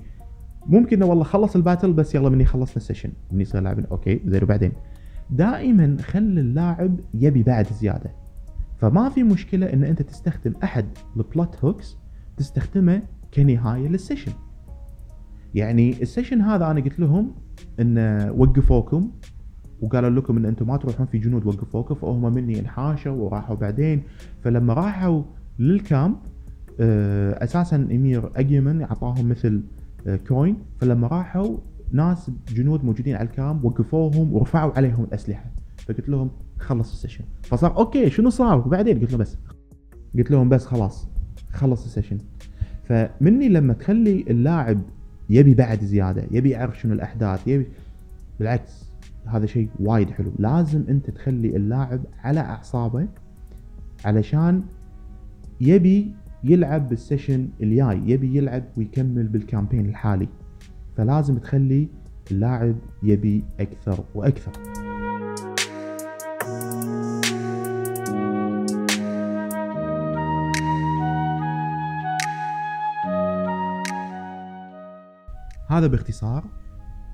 ممكن 0.65 1.03
والله 1.03 1.23
خلص 1.23 1.55
ال 1.55 1.61
battle 1.61 1.93
بس 1.93 2.15
يلا 2.15 2.29
مني 2.29 2.45
خلصنا 2.45 2.75
ال 2.75 2.79
session. 2.79 3.11
مني 3.31 3.41
يصير 3.41 3.61
لاعب 3.61 3.85
okay 3.85 4.21
زين 4.25 4.43
وبعدين؟ 4.43 4.71
دائما 5.29 5.97
خلي 6.01 6.41
اللاعب 6.41 6.99
يبي 7.13 7.43
بعد 7.43 7.67
زيادة. 7.73 8.11
فما 8.77 9.09
في 9.09 9.23
مشكلة 9.23 9.73
إن 9.73 9.83
أنت 9.83 10.01
تستخدم 10.01 10.53
أحد 10.63 10.85
ال 11.17 11.27
plot 11.27 11.65
hooks 11.65 11.97
تستخدمه 12.37 13.01
كنهاية 13.33 13.87
لل 13.87 13.96
session. 13.96 14.31
يعني 15.55 16.01
ال 16.01 16.06
session 16.06 16.41
هذا 16.41 16.71
أنا 16.71 16.81
قلت 16.81 16.99
لهم 16.99 17.35
إن 17.79 17.97
وقفوكم 18.37 19.11
وقالوا 19.81 20.09
لكم 20.09 20.37
إن 20.37 20.45
أنتم 20.45 20.67
ما 20.67 20.77
تروحون 20.77 21.05
في 21.05 21.17
جنود 21.17 21.45
وقفوكم 21.45 21.95
فهم 21.95 22.33
مني 22.33 22.59
انحاشوا 22.59 23.11
وراحوا 23.11 23.55
بعدين. 23.55 24.01
فلما 24.43 24.73
راحوا 24.73 25.23
لل 25.59 25.78
camp 25.78 26.15
آه، 26.79 27.43
أساسا 27.43 27.75
أمير 27.75 28.31
أجيمن 28.35 28.81
أعطاهم 28.81 29.29
مثل 29.29 29.61
coin. 30.27 30.55
آه، 30.55 30.79
فلما 30.81 31.07
راحوا 31.07 31.57
ناس 31.91 32.31
جنود 32.55 32.85
موجودين 32.85 33.15
على 33.15 33.29
ال 33.29 33.36
camp 33.36 33.63
وقفوهم 33.63 34.33
ورفعوا 34.33 34.71
عليهم 34.75 35.03
الأسلحة. 35.03 35.45
فقلت 35.77 36.09
لهم 36.09 36.31
خلص 36.59 36.91
ال 36.91 36.95
session. 36.95 37.23
فصار 37.43 37.77
okay 37.77 38.09
شنو 38.09 38.29
صار؟ 38.29 38.57
وبعدين 38.57 38.99
قلت 38.99 39.11
له 39.11 39.17
بس 39.17 39.37
قلت 40.17 40.31
لهم 40.31 40.49
بس 40.49 40.65
خلاص 40.65 41.07
خلص 41.53 41.85
ال 41.85 41.89
session. 41.89 42.17
فمني 42.83 43.49
لما 43.49 43.73
تخلي 43.73 44.25
اللاعب 44.29 44.81
يبي 45.29 45.53
بعد 45.53 45.83
زيادة 45.83 46.23
يبي 46.31 46.49
يعرف 46.49 46.79
شنو 46.79 46.93
الأحداث 46.93 47.47
يبي 47.47 47.67
بالعكس 48.39 48.86
هذا 49.27 49.45
شيء 49.45 49.69
وايد 49.79 50.09
حلو. 50.09 50.31
لازم 50.39 50.83
انت 50.89 51.09
تخلي 51.09 51.55
اللاعب 51.55 52.01
على 52.23 52.39
أعصابه 52.39 53.07
علشان 54.05 54.63
يبي 55.61 56.13
يلعب 56.43 56.89
بال 56.89 57.03
session 57.03 57.49
الجاي 57.61 58.01
يبي 58.05 58.37
يلعب 58.37 58.63
ويكمل 58.77 59.27
بال 59.27 59.39
campaign 59.39 59.85
الحالي. 59.85 60.27
فلازم 60.97 61.37
تخلي 61.37 61.87
اللاعب 62.31 62.75
يبي 63.03 63.43
أكثر 63.59 64.03
وأكثر. 64.15 64.51
هذا 75.69 75.87
باختصار 75.87 76.45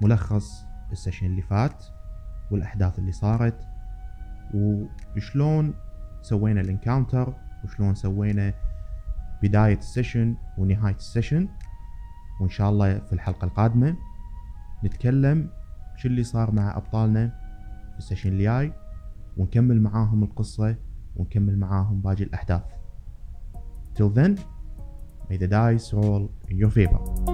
ملخص 0.01 0.65
ال 0.91 0.96
session 0.96 1.25
اللي 1.25 1.41
فات. 1.41 1.83
والأحداث 2.53 2.99
اللي 2.99 3.11
صارت 3.11 3.67
وشلون 5.15 5.73
سوينا 6.21 6.61
ال 6.61 6.69
encounter 6.69 7.33
وشلون 7.63 7.95
سوينا 7.95 8.53
بداية 9.43 9.77
ال 9.77 9.85
session 9.85 10.35
ونهاية 10.57 10.95
ال 10.95 11.02
session 11.02 11.47
وإن 12.41 12.49
شاء 12.49 12.69
الله 12.69 12.99
في 12.99 13.13
الحلقة 13.13 13.45
القادمة 13.45 13.95
نتكلم 14.85 15.49
شو 15.97 16.07
اللي 16.07 16.23
صار 16.23 16.51
مع 16.51 16.77
أبطالنا 16.77 17.27
في 17.91 17.97
ال 17.97 18.01
session 18.01 18.29
اللي 18.29 18.43
جاي 18.43 18.73
ونكمل 19.37 19.81
معاهم 19.81 20.23
القصة 20.23 20.75
ونكمل 21.15 21.59
معاهم 21.59 22.01
باقي 22.01 22.23
الأحداث 22.23 22.61
Till 23.95 24.09
then, 24.09 24.39
may 25.29 25.37
the 25.37 25.47
dice 25.47 25.93
roll 25.93 26.31
in 26.49 26.57
your 26.57 26.71
favor. 26.71 27.32